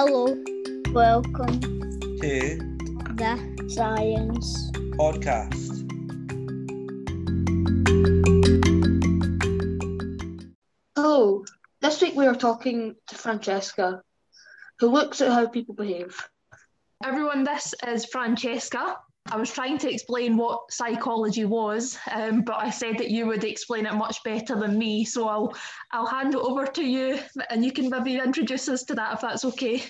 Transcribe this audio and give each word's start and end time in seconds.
Hello, 0.00 0.26
Welcome 0.92 1.60
to 1.60 2.58
the 3.18 3.66
Science 3.66 4.70
podcast. 4.94 5.90
Hello. 10.94 11.44
This 11.80 12.00
week 12.00 12.14
we 12.14 12.28
are 12.28 12.36
talking 12.36 12.94
to 13.08 13.16
Francesca, 13.16 14.00
who 14.78 14.86
looks 14.86 15.20
at 15.20 15.32
how 15.32 15.48
people 15.48 15.74
behave. 15.74 16.16
Everyone, 17.02 17.42
this 17.42 17.74
is 17.84 18.04
Francesca. 18.04 18.98
I 19.30 19.36
was 19.36 19.50
trying 19.52 19.78
to 19.78 19.92
explain 19.92 20.36
what 20.36 20.70
psychology 20.72 21.44
was, 21.44 21.98
um, 22.12 22.42
but 22.42 22.56
I 22.56 22.70
said 22.70 22.98
that 22.98 23.10
you 23.10 23.26
would 23.26 23.44
explain 23.44 23.86
it 23.86 23.94
much 23.94 24.22
better 24.22 24.54
than 24.56 24.78
me. 24.78 25.04
So 25.04 25.28
I'll 25.28 25.54
I'll 25.92 26.06
hand 26.06 26.34
it 26.34 26.40
over 26.40 26.66
to 26.66 26.84
you, 26.84 27.18
and 27.50 27.64
you 27.64 27.72
can 27.72 27.90
maybe 27.90 28.16
introduce 28.16 28.68
us 28.68 28.84
to 28.84 28.94
that 28.94 29.14
if 29.14 29.20
that's 29.20 29.44
okay. 29.44 29.84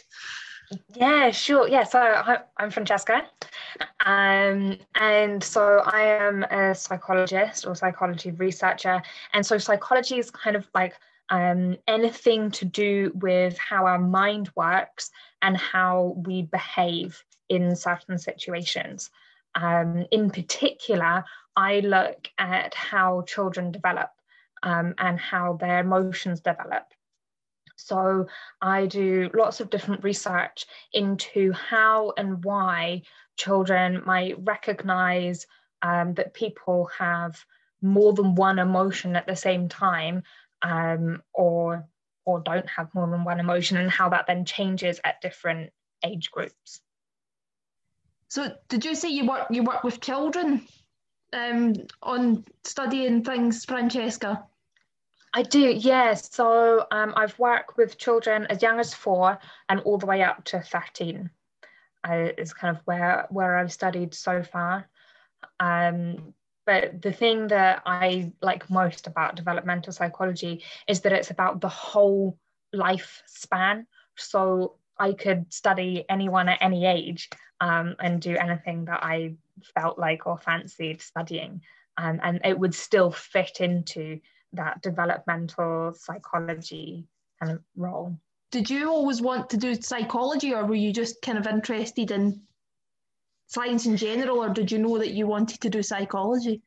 Yeah, 0.94 1.30
sure. 1.30 1.68
Yeah, 1.68 1.84
so 1.84 1.98
I, 2.00 2.38
I'm 2.58 2.70
Francesca. 2.70 3.22
Um, 4.04 4.78
and 4.94 5.42
so 5.42 5.82
I 5.86 6.02
am 6.02 6.42
a 6.44 6.74
psychologist 6.74 7.66
or 7.66 7.74
psychology 7.74 8.32
researcher. 8.32 9.02
And 9.32 9.46
so 9.46 9.56
psychology 9.56 10.18
is 10.18 10.30
kind 10.30 10.56
of 10.56 10.66
like 10.74 10.94
um, 11.30 11.77
anything 11.86 12.50
to 12.52 12.64
do 12.64 13.12
with 13.14 13.56
how 13.56 13.86
our 13.86 13.98
mind 13.98 14.50
works 14.56 15.10
and 15.41 15.56
how 15.56 16.14
we 16.27 16.42
behave 16.42 17.22
in 17.48 17.74
certain 17.74 18.18
situations. 18.18 19.10
Um, 19.58 20.06
in 20.12 20.30
particular, 20.30 21.24
I 21.56 21.80
look 21.80 22.28
at 22.38 22.74
how 22.74 23.22
children 23.22 23.72
develop 23.72 24.10
um, 24.62 24.94
and 24.98 25.18
how 25.18 25.54
their 25.54 25.80
emotions 25.80 26.40
develop. 26.40 26.84
So 27.74 28.26
I 28.60 28.86
do 28.86 29.30
lots 29.34 29.60
of 29.60 29.70
different 29.70 30.05
research 30.05 30.66
into 30.92 31.52
how 31.52 32.12
and 32.16 32.44
why 32.44 33.02
children 33.36 34.02
might 34.06 34.36
recognize 34.38 35.46
um, 35.83 36.14
that 36.14 36.34
people 36.34 36.90
have 36.98 37.44
more 37.83 38.12
than 38.12 38.34
one 38.36 38.58
emotion 38.58 39.16
at 39.16 39.27
the 39.27 39.36
same 39.36 39.68
time 39.68 40.22
um, 40.62 41.22
or 41.33 41.86
or 42.24 42.40
don't 42.40 42.68
have 42.68 42.94
more 42.94 43.08
than 43.08 43.24
one 43.24 43.40
emotion 43.40 43.78
and 43.78 43.90
how 43.90 44.11
that 44.11 44.27
then 44.27 44.44
changes 44.44 45.00
at 45.02 45.20
different 45.22 45.70
age 46.05 46.30
groups. 46.30 46.83
So, 48.28 48.54
did 48.68 48.84
you 48.84 48.94
say 48.94 49.08
you 49.08 49.26
work 49.26 49.46
you 49.50 49.62
work 49.62 49.84
with 49.84 50.00
children 50.00 50.66
um, 51.32 51.74
on 52.02 52.44
studying 52.64 53.24
things, 53.24 53.64
Francesca? 53.64 54.44
I 55.34 55.42
do, 55.42 55.60
yes. 55.60 56.34
So 56.34 56.86
um, 56.90 57.12
I've 57.16 57.38
worked 57.38 57.76
with 57.76 57.98
children 57.98 58.46
as 58.46 58.62
young 58.62 58.80
as 58.80 58.94
four 58.94 59.38
and 59.68 59.80
all 59.80 59.98
the 59.98 60.06
way 60.06 60.22
up 60.22 60.44
to 60.44 60.60
13 60.60 61.30
uh, 62.08 62.28
is 62.38 62.54
kind 62.54 62.76
of 62.76 62.82
where, 62.86 63.26
where 63.30 63.58
I've 63.58 63.72
studied 63.72 64.14
so 64.14 64.42
far. 64.42 64.88
Um, 65.60 66.34
but 66.64 67.00
the 67.02 67.12
thing 67.12 67.48
that 67.48 67.82
I 67.86 68.32
like 68.42 68.70
most 68.70 69.06
about 69.06 69.36
developmental 69.36 69.92
psychology 69.92 70.64
is 70.86 71.02
that 71.02 71.12
it's 71.12 71.30
about 71.30 71.60
the 71.60 71.68
whole 71.68 72.38
lifespan. 72.74 73.86
So 74.16 74.77
I 74.98 75.12
could 75.12 75.52
study 75.52 76.04
anyone 76.08 76.48
at 76.48 76.58
any 76.60 76.86
age 76.86 77.30
um, 77.60 77.96
and 78.00 78.20
do 78.20 78.36
anything 78.36 78.86
that 78.86 79.02
I 79.02 79.34
felt 79.74 79.98
like 79.98 80.27
or 80.27 80.38
fancied 80.38 81.00
studying. 81.00 81.62
Um, 81.96 82.20
and 82.22 82.40
it 82.44 82.58
would 82.58 82.74
still 82.74 83.10
fit 83.10 83.60
into 83.60 84.20
that 84.52 84.82
developmental 84.82 85.92
psychology 85.94 87.06
kind 87.40 87.52
of 87.52 87.60
role. 87.77 88.16
Did 88.50 88.70
you 88.70 88.88
always 88.88 89.20
want 89.20 89.50
to 89.50 89.56
do 89.56 89.74
psychology, 89.74 90.55
or 90.55 90.64
were 90.64 90.74
you 90.74 90.92
just 90.92 91.20
kind 91.20 91.36
of 91.36 91.46
interested 91.46 92.10
in 92.10 92.40
science 93.46 93.86
in 93.86 93.96
general, 93.96 94.39
or 94.39 94.48
did 94.48 94.73
you 94.73 94.78
know 94.78 94.98
that 94.98 95.11
you 95.11 95.27
wanted 95.27 95.61
to 95.61 95.70
do 95.70 95.83
psychology? 95.83 96.62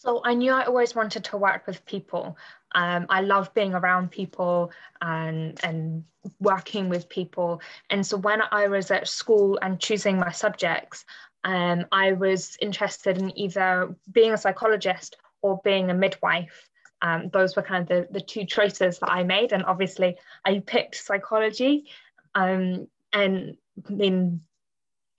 So 0.00 0.22
I 0.24 0.32
knew 0.32 0.50
I 0.52 0.64
always 0.64 0.94
wanted 0.94 1.24
to 1.24 1.36
work 1.36 1.66
with 1.66 1.84
people. 1.84 2.38
Um, 2.74 3.04
I 3.10 3.20
love 3.20 3.52
being 3.52 3.74
around 3.74 4.10
people 4.10 4.72
and 5.02 5.60
and 5.62 6.04
working 6.38 6.88
with 6.88 7.10
people. 7.10 7.60
And 7.90 8.06
so 8.06 8.16
when 8.16 8.40
I 8.50 8.68
was 8.68 8.90
at 8.90 9.08
school 9.08 9.58
and 9.60 9.78
choosing 9.78 10.18
my 10.18 10.30
subjects, 10.30 11.04
um, 11.44 11.84
I 11.92 12.12
was 12.12 12.56
interested 12.62 13.18
in 13.18 13.38
either 13.38 13.94
being 14.10 14.32
a 14.32 14.38
psychologist 14.38 15.16
or 15.42 15.60
being 15.64 15.90
a 15.90 15.94
midwife. 15.94 16.70
Um, 17.02 17.28
those 17.30 17.54
were 17.54 17.62
kind 17.62 17.82
of 17.82 17.88
the, 17.88 18.08
the 18.10 18.24
two 18.24 18.46
choices 18.46 19.00
that 19.00 19.10
I 19.10 19.22
made. 19.22 19.52
And 19.52 19.66
obviously, 19.66 20.16
I 20.46 20.60
picked 20.60 20.94
psychology. 20.94 21.90
Um, 22.34 22.88
and 23.12 23.58
I 23.86 23.92
mean, 23.92 24.40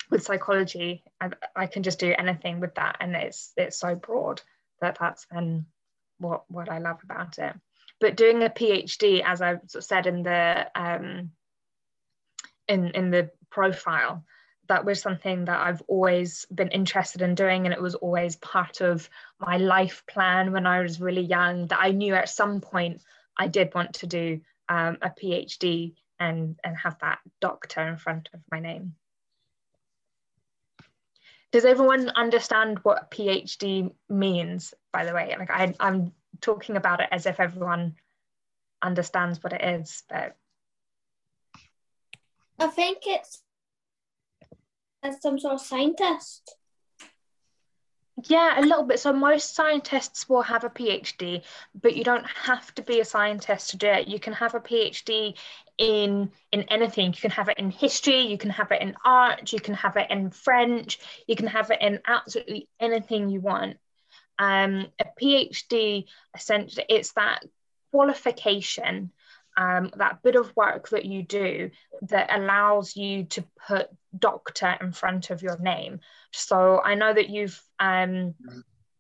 with 0.10 0.24
psychology, 0.24 1.04
I, 1.20 1.30
I, 1.56 1.68
can 1.68 1.84
just 1.84 2.00
do 2.00 2.16
anything 2.18 2.60
with 2.60 2.74
that. 2.76 2.98
And 3.00 3.16
it's, 3.16 3.54
it's 3.58 3.78
so 3.78 3.94
broad 3.94 4.42
that 4.82 4.98
that's 5.00 5.26
then 5.32 5.66
what, 6.20 6.44
what 6.50 6.70
I 6.70 6.80
love 6.80 7.00
about 7.04 7.38
it. 7.40 7.54
But 8.00 8.18
doing 8.18 8.44
a 8.44 8.50
PhD, 8.50 9.24
as 9.24 9.42
I 9.42 9.60
said 9.68 10.08
in 10.08 10.24
the 10.24 10.68
um, 10.76 11.32
in, 12.68 12.90
in 12.90 13.12
the 13.12 13.30
profile, 13.50 14.26
that 14.68 14.86
was 14.86 15.02
something 15.02 15.46
that 15.46 15.60
I've 15.60 15.84
always 15.88 16.46
been 16.54 16.70
interested 16.70 17.22
in 17.22 17.36
doing, 17.36 17.66
and 17.66 17.74
it 17.74 17.82
was 17.82 17.96
always 17.96 18.38
part 18.38 18.82
of 18.82 19.10
my 19.40 19.58
life 19.58 20.04
plan 20.08 20.52
when 20.52 20.66
I 20.66 20.82
was 20.82 21.02
really 21.02 21.22
young. 21.22 21.68
That 21.68 21.80
I 21.82 21.92
knew 21.92 22.16
at 22.16 22.30
some 22.30 22.62
point 22.62 23.02
I 23.38 23.48
did 23.48 23.74
want 23.76 23.96
to 23.96 24.08
do 24.08 24.42
um, 24.70 24.98
a 25.02 25.10
PhD 25.10 25.94
and 26.20 26.60
and 26.64 26.78
have 26.78 26.98
that 27.02 27.20
doctor 27.40 27.82
in 27.82 27.98
front 27.98 28.30
of 28.34 28.40
my 28.52 28.60
name. 28.60 28.96
Does 31.52 31.66
everyone 31.66 32.10
understand 32.10 32.80
what 32.84 33.04
a 33.04 33.16
PhD 33.16 33.92
means? 34.10 34.74
By 34.94 35.06
the 35.06 35.14
way, 35.14 35.36
like 35.38 35.52
I, 35.52 35.74
I'm 35.80 36.14
talking 36.40 36.78
about 36.78 37.02
it 37.02 37.10
as 37.12 37.26
if 37.26 37.40
everyone 37.40 37.96
understands 38.82 39.44
what 39.44 39.54
it 39.54 39.64
is, 39.64 40.04
but 40.10 40.36
I 42.60 42.68
think 42.68 43.00
it's 43.06 43.42
as 45.04 45.22
some 45.22 45.40
sort 45.40 45.56
of 45.56 45.62
scientist? 45.62 46.56
Yeah, 48.28 48.60
a 48.60 48.62
little 48.62 48.84
bit. 48.84 49.00
So 49.00 49.14
most 49.14 49.56
scientists 49.56 50.28
will 50.28 50.42
have 50.42 50.64
a 50.64 50.70
PhD, 50.70 51.44
but 51.74 51.96
you 51.96 52.04
don't 52.04 52.26
have 52.26 52.74
to 52.76 52.82
be 52.82 53.00
a 53.00 53.06
scientist 53.06 53.70
to 53.72 53.78
do 53.78 53.88
it. 53.88 54.08
You 54.08 54.20
can 54.20 54.34
have 54.34 54.54
a 54.54 54.60
PhD 54.60 55.38
in 55.78 56.32
in 56.52 56.64
anything. 56.64 57.08
You 57.08 57.22
can 57.22 57.32
have 57.32 57.48
it 57.50 57.58
in 57.58 57.72
history, 57.72 58.22
you 58.22 58.38
can 58.38 58.50
have 58.52 58.72
it 58.72 58.82
in 58.82 58.96
art, 59.06 59.54
you 59.54 59.60
can 59.60 59.76
have 59.76 59.96
it 59.96 60.12
in 60.12 60.30
French, 60.30 61.00
you 61.28 61.36
can 61.36 61.48
have 61.48 61.72
it 61.72 61.82
in 61.82 62.00
absolutely 62.06 62.68
anything 62.80 63.30
you 63.30 63.40
want. 63.40 63.78
Um, 64.38 64.88
a 65.00 65.06
PhD 65.22 66.06
essentially 66.36 66.86
it's 66.90 67.14
that 67.14 67.44
qualification 67.92 69.12
um, 69.58 69.92
that 69.98 70.22
bit 70.24 70.36
of 70.36 70.56
work 70.56 70.90
that 70.90 71.06
you 71.06 71.24
do 71.24 71.72
that 72.04 72.34
allows 72.34 72.96
you 72.96 73.26
to 73.26 73.44
put 73.68 73.90
doctor 74.18 74.76
in 74.82 74.92
front 74.92 75.30
of 75.30 75.42
your 75.42 75.58
name. 75.60 76.00
So 76.32 76.82
I 76.84 76.96
know 76.96 77.14
that 77.14 77.30
you've 77.30 77.62
um, 77.80 78.34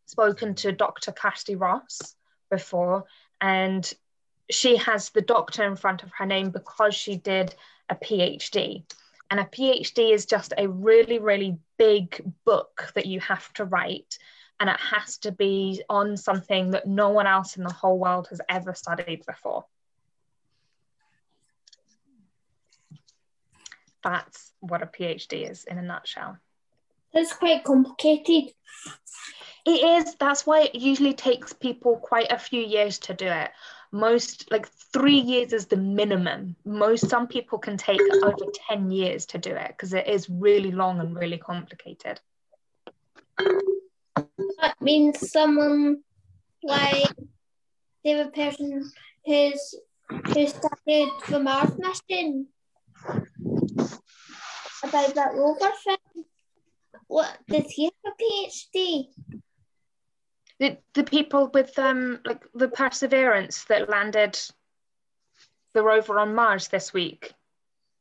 spoken 0.05 0.55
to 0.55 0.71
Dr. 0.71 1.11
Kirsty 1.11 1.55
Ross 1.55 2.15
before, 2.49 3.05
and 3.39 3.91
she 4.49 4.75
has 4.77 5.09
the 5.09 5.21
doctor 5.21 5.65
in 5.65 5.75
front 5.75 6.03
of 6.03 6.11
her 6.17 6.25
name 6.25 6.51
because 6.51 6.93
she 6.93 7.15
did 7.15 7.55
a 7.89 7.95
PhD. 7.95 8.83
And 9.29 9.39
a 9.39 9.45
PhD 9.45 10.13
is 10.13 10.25
just 10.25 10.53
a 10.57 10.67
really, 10.67 11.19
really 11.19 11.57
big 11.77 12.21
book 12.45 12.91
that 12.95 13.05
you 13.05 13.21
have 13.21 13.51
to 13.53 13.63
write. 13.63 14.17
And 14.59 14.69
it 14.69 14.79
has 14.79 15.17
to 15.19 15.31
be 15.31 15.81
on 15.89 16.17
something 16.17 16.71
that 16.71 16.85
no 16.85 17.09
one 17.09 17.27
else 17.27 17.55
in 17.55 17.63
the 17.63 17.73
whole 17.73 17.97
world 17.97 18.27
has 18.29 18.41
ever 18.49 18.73
studied 18.73 19.25
before. 19.25 19.65
That's 24.03 24.51
what 24.59 24.81
a 24.81 24.87
PhD 24.87 25.49
is 25.49 25.63
in 25.65 25.77
a 25.77 25.81
nutshell. 25.81 26.37
That's 27.13 27.33
quite 27.33 27.63
complicated. 27.63 28.53
It 29.65 29.69
is. 29.69 30.15
That's 30.15 30.45
why 30.45 30.63
it 30.63 30.75
usually 30.75 31.13
takes 31.13 31.53
people 31.53 31.97
quite 31.97 32.31
a 32.31 32.39
few 32.39 32.61
years 32.61 32.99
to 32.99 33.13
do 33.13 33.27
it. 33.27 33.51
Most, 33.91 34.49
like 34.49 34.67
three 34.93 35.19
years 35.19 35.51
is 35.53 35.65
the 35.65 35.75
minimum. 35.75 36.55
Most, 36.65 37.09
some 37.09 37.27
people 37.27 37.59
can 37.59 37.77
take 37.77 38.01
over 38.23 38.45
10 38.69 38.89
years 38.89 39.25
to 39.27 39.37
do 39.37 39.51
it 39.51 39.67
because 39.67 39.93
it 39.93 40.07
is 40.07 40.29
really 40.29 40.71
long 40.71 40.99
and 40.99 41.15
really 41.15 41.37
complicated. 41.37 42.19
That 43.37 44.75
means 44.79 45.31
someone 45.31 46.01
like 46.63 47.11
the 48.03 48.31
person 48.33 48.89
who's 49.25 49.75
who 50.33 50.47
studied 50.47 51.09
the 51.29 51.39
Mars 51.39 51.71
mission 51.77 52.47
about 54.83 55.15
that 55.15 55.33
rover 55.33 55.71
thing. 55.83 56.25
What 57.07 57.37
does 57.49 57.69
he 57.71 57.85
have 57.85 57.93
a 58.05 58.23
PhD? 58.23 59.07
The 60.59 60.77
the 60.93 61.03
people 61.03 61.49
with 61.53 61.77
um 61.79 62.19
like 62.25 62.43
the 62.53 62.67
Perseverance 62.67 63.65
that 63.65 63.89
landed 63.89 64.39
the 65.73 65.83
rover 65.83 66.19
on 66.19 66.35
Mars 66.35 66.67
this 66.67 66.93
week. 66.93 67.33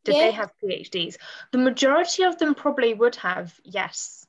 Did 0.05 0.17
Yeah. 0.17 0.23
they 0.23 0.31
have 0.33 0.53
PhDs? 0.63 1.17
The 1.53 1.59
majority 1.59 2.23
of 2.25 2.39
them 2.39 2.55
probably 2.55 2.95
would 2.95 3.17
have, 3.17 3.55
yes. 3.65 4.27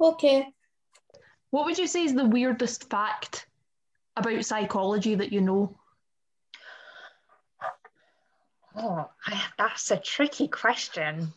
Okay. 0.00 0.46
What 1.50 1.64
would 1.66 1.78
you 1.78 1.86
say 1.86 2.04
is 2.04 2.14
the 2.14 2.24
weirdest 2.24 2.88
fact 2.90 3.46
about 4.16 4.44
psychology 4.44 5.14
that 5.14 5.32
you 5.32 5.40
know? 5.40 5.78
Oh, 8.80 9.10
I, 9.26 9.42
that's 9.58 9.90
a 9.90 9.96
tricky 9.96 10.46
question. 10.46 11.32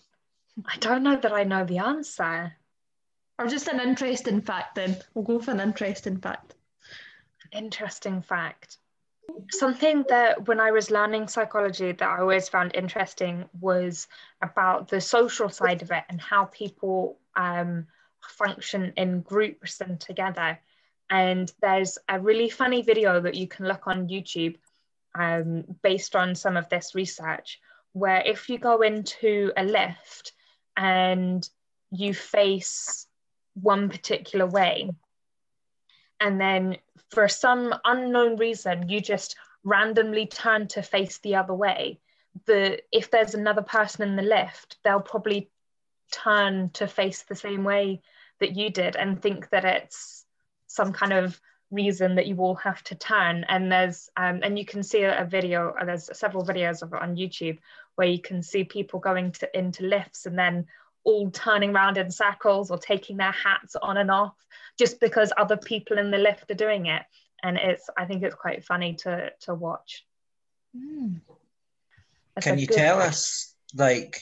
I 0.65 0.77
don't 0.77 1.03
know 1.03 1.15
that 1.15 1.33
I 1.33 1.43
know 1.43 1.65
the 1.65 1.79
answer. 1.79 2.53
Or 3.39 3.47
just 3.47 3.67
an 3.67 3.79
interesting 3.79 4.41
fact 4.41 4.75
then? 4.75 4.97
We'll 5.13 5.25
go 5.25 5.39
for 5.39 5.51
an 5.51 5.59
interesting 5.59 6.17
fact. 6.17 6.53
Interesting 7.51 8.21
fact. 8.21 8.77
Something 9.49 10.05
that 10.09 10.47
when 10.47 10.59
I 10.59 10.71
was 10.71 10.91
learning 10.91 11.29
psychology 11.29 11.91
that 11.91 12.07
I 12.07 12.19
always 12.19 12.47
found 12.49 12.75
interesting 12.75 13.49
was 13.59 14.07
about 14.41 14.89
the 14.89 15.01
social 15.01 15.49
side 15.49 15.81
of 15.81 15.91
it 15.91 16.03
and 16.09 16.21
how 16.21 16.45
people 16.45 17.17
um, 17.35 17.87
function 18.21 18.93
in 18.97 19.21
groups 19.21 19.81
and 19.81 19.99
together. 19.99 20.59
And 21.09 21.51
there's 21.61 21.97
a 22.07 22.19
really 22.19 22.49
funny 22.49 22.83
video 22.83 23.19
that 23.21 23.35
you 23.35 23.47
can 23.47 23.67
look 23.67 23.87
on 23.87 24.09
YouTube 24.09 24.57
um, 25.15 25.63
based 25.81 26.15
on 26.15 26.35
some 26.35 26.57
of 26.57 26.69
this 26.69 26.95
research, 26.95 27.59
where 27.93 28.21
if 28.25 28.49
you 28.49 28.57
go 28.57 28.81
into 28.81 29.51
a 29.57 29.63
lift 29.63 30.33
and 30.77 31.47
you 31.91 32.13
face 32.13 33.07
one 33.53 33.89
particular 33.89 34.45
way, 34.45 34.89
and 36.21 36.39
then 36.39 36.77
for 37.09 37.27
some 37.27 37.73
unknown 37.83 38.37
reason 38.37 38.87
you 38.87 39.01
just 39.01 39.35
randomly 39.63 40.25
turn 40.25 40.67
to 40.67 40.81
face 40.81 41.17
the 41.19 41.35
other 41.35 41.53
way 41.53 41.99
the 42.45 42.79
if 42.91 43.11
there's 43.11 43.35
another 43.35 43.61
person 43.61 44.07
in 44.07 44.15
the 44.15 44.21
lift 44.21 44.77
they'll 44.83 45.01
probably 45.01 45.49
turn 46.11 46.69
to 46.69 46.87
face 46.87 47.23
the 47.23 47.35
same 47.35 47.63
way 47.63 48.01
that 48.39 48.55
you 48.55 48.69
did 48.69 48.95
and 48.95 49.21
think 49.21 49.49
that 49.49 49.65
it's 49.65 50.25
some 50.67 50.93
kind 50.93 51.13
of 51.13 51.39
reason 51.71 52.15
that 52.15 52.27
you 52.27 52.37
all 52.37 52.55
have 52.55 52.83
to 52.83 52.95
turn 52.95 53.45
and 53.47 53.71
there's 53.71 54.09
um, 54.17 54.41
and 54.43 54.59
you 54.59 54.65
can 54.65 54.83
see 54.83 55.03
a, 55.03 55.21
a 55.21 55.25
video 55.25 55.73
uh, 55.79 55.85
there's 55.85 56.09
several 56.17 56.45
videos 56.45 56.81
of 56.81 56.93
it 56.93 57.01
on 57.01 57.15
youtube 57.15 57.57
where 57.95 58.07
you 58.07 58.19
can 58.19 58.43
see 58.43 58.63
people 58.63 58.99
going 58.99 59.31
to 59.31 59.57
into 59.57 59.83
lifts 59.85 60.25
and 60.25 60.37
then 60.37 60.65
all 61.03 61.31
turning 61.31 61.73
around 61.73 61.97
in 61.97 62.11
circles 62.11 62.69
or 62.69 62.77
taking 62.77 63.17
their 63.17 63.31
hats 63.31 63.75
on 63.81 63.97
and 63.97 64.11
off 64.11 64.35
just 64.77 64.99
because 64.99 65.31
other 65.37 65.57
people 65.57 65.97
in 65.97 66.11
the 66.11 66.17
lift 66.17 66.51
are 66.51 66.55
doing 66.55 66.87
it 66.87 67.03
and 67.41 67.57
it's 67.57 67.89
i 67.97 68.05
think 68.05 68.21
it's 68.21 68.35
quite 68.35 68.63
funny 68.65 68.93
to 68.93 69.31
to 69.39 69.53
watch 69.53 70.05
That's 72.35 72.47
Can 72.47 72.59
you 72.59 72.67
tell 72.67 72.97
one. 72.97 73.07
us, 73.07 73.53
like, 73.75 74.21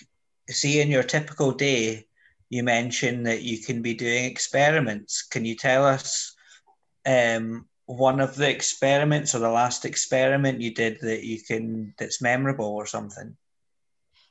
see 0.49 0.81
in 0.81 0.89
your 0.89 1.03
typical 1.03 1.51
day, 1.51 2.07
you 2.49 2.63
mentioned 2.63 3.27
that 3.27 3.43
you 3.43 3.59
can 3.59 3.81
be 3.81 3.93
doing 3.93 4.25
experiments. 4.25 5.21
Can 5.21 5.45
you 5.45 5.55
tell 5.55 5.85
us 5.85 6.35
um, 7.05 7.67
one 7.85 8.19
of 8.19 8.35
the 8.35 8.49
experiments 8.49 9.33
or 9.33 9.39
the 9.39 9.49
last 9.49 9.85
experiment 9.85 10.61
you 10.61 10.73
did 10.73 10.99
that 11.01 11.23
you 11.23 11.41
can 11.41 11.93
that's 11.97 12.21
memorable 12.21 12.67
or 12.67 12.85
something? 12.85 13.35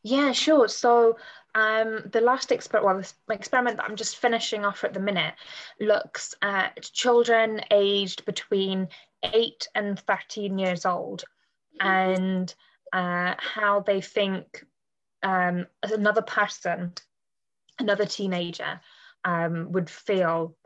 Yeah, 0.02 0.32
sure. 0.32 0.68
So 0.68 1.16
um, 1.54 2.04
the 2.12 2.20
last 2.20 2.52
experiment, 2.52 2.86
well, 2.86 2.98
this 2.98 3.14
experiment 3.30 3.78
that 3.78 3.86
I'm 3.88 3.96
just 3.96 4.18
finishing 4.18 4.64
off 4.64 4.84
at 4.84 4.94
the 4.94 5.00
minute 5.00 5.34
looks 5.80 6.34
at 6.40 6.82
children 6.92 7.60
aged 7.70 8.24
between 8.24 8.88
8 9.24 9.68
and 9.74 9.98
13 9.98 10.58
years 10.58 10.86
old 10.86 11.24
and 11.80 12.54
uh, 12.92 13.34
how 13.38 13.80
they 13.80 14.00
think 14.00 14.64
um, 15.22 15.66
another 15.82 16.22
person, 16.22 16.92
another 17.78 18.06
teenager, 18.06 18.80
um, 19.24 19.72
would 19.72 19.90
feel 19.90 20.56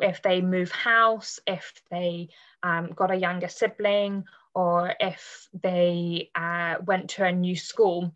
if 0.00 0.22
they 0.22 0.40
move 0.40 0.70
house, 0.70 1.40
if 1.46 1.72
they 1.90 2.28
um, 2.62 2.92
got 2.94 3.10
a 3.10 3.16
younger 3.16 3.48
sibling, 3.48 4.24
or 4.54 4.94
if 5.00 5.48
they 5.62 6.30
uh, 6.34 6.76
went 6.84 7.10
to 7.10 7.24
a 7.24 7.32
new 7.32 7.56
school 7.56 8.14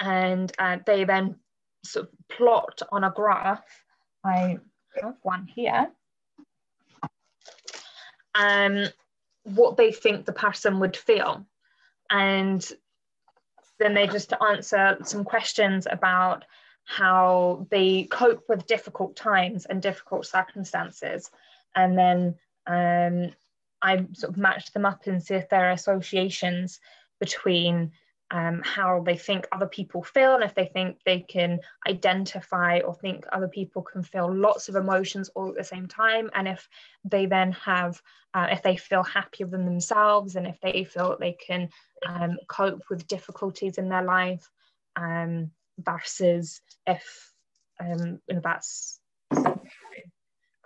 and 0.00 0.52
uh, 0.58 0.78
they 0.86 1.04
then 1.04 1.36
sort 1.84 2.06
of 2.06 2.28
plot 2.28 2.82
on 2.90 3.04
a 3.04 3.10
graph. 3.10 3.64
I 4.24 4.58
have 5.00 5.16
one 5.22 5.46
here. 5.46 5.88
Um, 8.34 8.86
what 9.44 9.76
they 9.76 9.92
think 9.92 10.26
the 10.26 10.32
person 10.32 10.80
would 10.80 10.96
feel, 10.96 11.46
and 12.10 12.66
then 13.78 13.94
they 13.94 14.06
just 14.06 14.32
answer 14.46 14.98
some 15.04 15.24
questions 15.24 15.86
about 15.90 16.44
how 16.88 17.66
they 17.70 18.04
cope 18.04 18.44
with 18.48 18.66
difficult 18.66 19.14
times 19.14 19.66
and 19.66 19.82
difficult 19.82 20.24
circumstances, 20.24 21.30
and 21.76 21.98
then 21.98 22.34
um, 22.66 23.30
I 23.82 24.06
sort 24.14 24.32
of 24.32 24.38
matched 24.38 24.72
them 24.72 24.86
up 24.86 25.06
and 25.06 25.22
see 25.22 25.34
if 25.34 25.50
there 25.50 25.68
are 25.68 25.72
associations 25.72 26.80
between 27.20 27.92
um, 28.30 28.62
how 28.64 29.02
they 29.04 29.16
think 29.16 29.46
other 29.52 29.66
people 29.66 30.02
feel 30.02 30.34
and 30.34 30.44
if 30.44 30.54
they 30.54 30.64
think 30.64 30.98
they 31.04 31.20
can 31.20 31.60
identify 31.86 32.80
or 32.80 32.94
think 32.94 33.26
other 33.32 33.48
people 33.48 33.82
can 33.82 34.02
feel 34.02 34.34
lots 34.34 34.70
of 34.70 34.76
emotions 34.76 35.28
all 35.34 35.50
at 35.50 35.56
the 35.56 35.64
same 35.64 35.86
time. 35.86 36.30
And 36.34 36.48
if 36.48 36.68
they 37.04 37.26
then 37.26 37.52
have 37.52 38.00
uh, 38.32 38.48
if 38.50 38.62
they 38.62 38.76
feel 38.76 39.02
happier 39.02 39.46
than 39.46 39.66
themselves 39.66 40.36
and 40.36 40.46
if 40.46 40.58
they 40.62 40.84
feel 40.84 41.10
that 41.10 41.20
they 41.20 41.32
can 41.32 41.68
um, 42.06 42.38
cope 42.48 42.82
with 42.88 43.06
difficulties 43.06 43.76
in 43.78 43.88
their 43.88 44.04
life 44.04 44.50
um, 44.96 45.50
versus 45.78 46.60
if 46.86 47.32
um, 47.80 48.20
you 48.28 48.34
know, 48.34 48.40
that's 48.42 49.00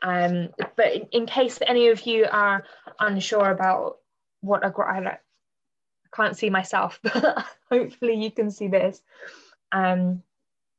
um, 0.02 0.48
but 0.76 0.92
in, 0.92 1.06
in 1.12 1.26
case 1.26 1.58
any 1.66 1.88
of 1.88 2.06
you 2.06 2.26
are 2.30 2.64
unsure 2.98 3.50
about 3.50 3.98
what 4.40 4.64
a 4.64 4.72
I 4.76 5.18
can't 6.14 6.36
see 6.36 6.50
myself, 6.50 6.98
but 7.02 7.46
hopefully 7.70 8.16
you 8.16 8.30
can 8.30 8.50
see 8.50 8.68
this. 8.68 9.00
Um, 9.70 10.22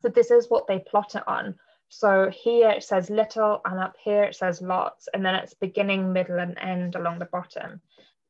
so 0.01 0.09
this 0.09 0.29
is 0.29 0.49
what 0.49 0.67
they 0.67 0.79
plot 0.79 1.15
it 1.15 1.27
on. 1.27 1.55
So 1.87 2.29
here 2.29 2.69
it 2.71 2.83
says 2.83 3.09
little, 3.09 3.61
and 3.65 3.79
up 3.79 3.95
here 4.03 4.23
it 4.23 4.35
says 4.35 4.61
lots, 4.61 5.07
and 5.13 5.25
then 5.25 5.35
it's 5.35 5.53
beginning, 5.53 6.11
middle, 6.11 6.39
and 6.39 6.57
end 6.57 6.95
along 6.95 7.19
the 7.19 7.25
bottom. 7.25 7.81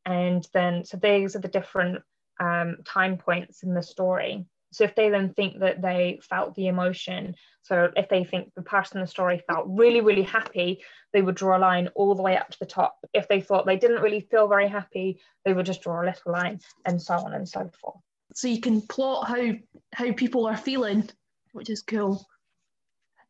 And 0.06 0.48
then, 0.54 0.86
so 0.86 0.98
these 0.98 1.36
are 1.36 1.40
the 1.40 1.48
different 1.48 2.04
um, 2.40 2.78
time 2.86 3.18
points 3.18 3.64
in 3.64 3.74
the 3.74 3.82
story. 3.82 4.46
So 4.74 4.84
if 4.84 4.96
they 4.96 5.10
then 5.10 5.34
think 5.34 5.60
that 5.60 5.82
they 5.82 6.20
felt 6.28 6.56
the 6.56 6.68
emotion, 6.68 7.36
so 7.62 7.92
if 7.96 8.10
they 8.10 8.24
think 8.24 8.54
the 8.56 8.64
person 8.64 8.98
in 8.98 9.04
the 9.04 9.08
story 9.08 9.42
felt 9.48 9.68
really, 9.70 10.02
really 10.02 10.24
happy, 10.24 10.82
they 11.14 11.22
would 11.22 11.36
draw 11.36 11.58
a 11.58 11.60
line 11.60 11.90
all 11.96 12.16
the 12.16 12.24
way 12.24 12.36
up 12.38 12.50
to 12.50 12.60
the 12.60 12.66
top. 12.66 12.98
If 13.14 13.28
they 13.28 13.40
thought 13.40 13.66
they 13.66 13.78
didn't 13.78 14.02
really 14.02 14.22
feel 14.22 14.48
very 14.48 14.68
happy, 14.68 15.20
they 15.46 15.54
would 15.54 15.68
just 15.68 15.84
draw 15.84 16.02
a 16.02 16.06
little 16.06 16.32
line 16.32 16.60
and 16.86 17.00
so 17.00 17.14
on 17.14 17.34
and 17.34 17.48
so 17.48 17.70
forth. 17.80 18.02
So 18.34 18.48
you 18.48 18.60
can 18.60 18.82
plot 18.82 19.28
how 19.28 19.52
how 19.94 20.12
people 20.14 20.48
are 20.48 20.58
feeling, 20.58 21.08
which 21.52 21.70
is 21.70 21.84
cool. 21.84 22.26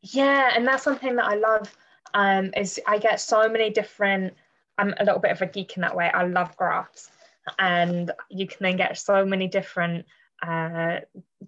Yeah, 0.01 0.51
and 0.55 0.65
that's 0.65 0.83
something 0.83 1.15
that 1.17 1.25
I 1.25 1.35
love. 1.35 1.75
Um, 2.13 2.51
is 2.55 2.79
I 2.88 3.00
get 3.00 3.19
so 3.19 3.50
many 3.50 3.69
different. 3.69 4.33
I'm 4.77 4.93
a 4.97 5.03
little 5.03 5.19
bit 5.19 5.31
of 5.31 5.41
a 5.41 5.45
geek 5.45 5.75
in 5.75 5.81
that 5.81 5.95
way. 5.95 6.09
I 6.09 6.25
love 6.25 6.55
graphs, 6.55 7.09
and 7.59 8.12
you 8.29 8.47
can 8.47 8.57
then 8.62 8.77
get 8.77 8.97
so 8.97 9.25
many 9.25 9.47
different 9.47 10.05
uh, 10.42 11.00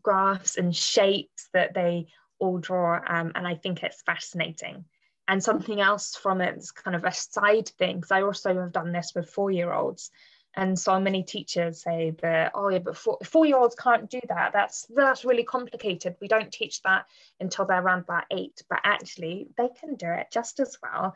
graphs 0.01 0.57
and 0.57 0.75
shapes 0.75 1.49
that 1.53 1.73
they 1.73 2.07
all 2.39 2.57
draw, 2.57 2.99
um, 3.07 3.31
and 3.35 3.47
I 3.47 3.55
think 3.55 3.83
it's 3.83 4.01
fascinating. 4.01 4.85
And 5.27 5.43
something 5.43 5.81
else 5.81 6.15
from 6.15 6.41
it 6.41 6.57
is 6.57 6.71
kind 6.71 6.95
of 6.95 7.03
a 7.03 7.11
side 7.11 7.69
thing 7.79 7.95
because 7.95 8.11
I 8.11 8.21
also 8.21 8.53
have 8.59 8.71
done 8.71 8.91
this 8.91 9.13
with 9.15 9.29
four-year-olds, 9.29 10.11
and 10.55 10.77
so 10.77 10.99
many 10.99 11.23
teachers 11.23 11.81
say 11.81 12.13
that 12.21 12.51
oh 12.53 12.69
yeah, 12.69 12.79
but 12.79 12.97
four, 12.97 13.17
four-year-olds 13.23 13.75
can't 13.75 14.09
do 14.09 14.21
that. 14.29 14.53
That's 14.53 14.85
that's 14.95 15.25
really 15.25 15.43
complicated. 15.43 16.15
We 16.21 16.27
don't 16.27 16.51
teach 16.51 16.81
that 16.83 17.05
until 17.39 17.65
they're 17.65 17.81
around 17.81 18.01
about 18.01 18.25
eight, 18.31 18.61
but 18.69 18.79
actually 18.83 19.47
they 19.57 19.69
can 19.79 19.95
do 19.95 20.07
it 20.07 20.27
just 20.31 20.59
as 20.59 20.77
well. 20.83 21.15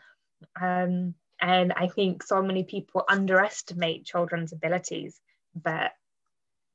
Um, 0.60 1.14
and 1.42 1.72
I 1.74 1.88
think 1.88 2.24
so 2.24 2.42
many 2.42 2.64
people 2.64 3.04
underestimate 3.08 4.06
children's 4.06 4.52
abilities, 4.52 5.20
but 5.56 5.92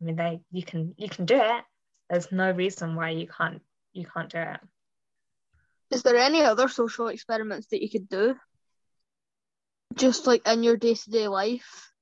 I 0.01 0.05
mean 0.05 0.17
they 0.17 0.41
you 0.51 0.63
can 0.63 0.95
you 0.97 1.09
can 1.09 1.25
do 1.25 1.37
it. 1.37 1.65
There's 2.11 2.31
no 2.31 2.51
reason 2.51 2.95
why 2.95 3.11
you 3.11 3.27
can't 3.27 3.63
you 3.93 4.07
can't 4.07 4.31
do 4.31 4.39
it. 4.39 4.61
Is 5.91 6.03
there 6.03 6.17
any 6.17 6.43
other 6.43 6.69
social 6.69 7.09
experiments 7.09 7.69
that 7.69 7.83
you 7.83 7.89
could 7.89 8.09
do? 8.09 8.37
Just 9.95 10.27
like 10.27 10.47
in 10.47 10.63
your 10.63 10.77
day 10.77 10.95
to 10.95 11.11
day 11.11 11.29
life? 11.29 11.93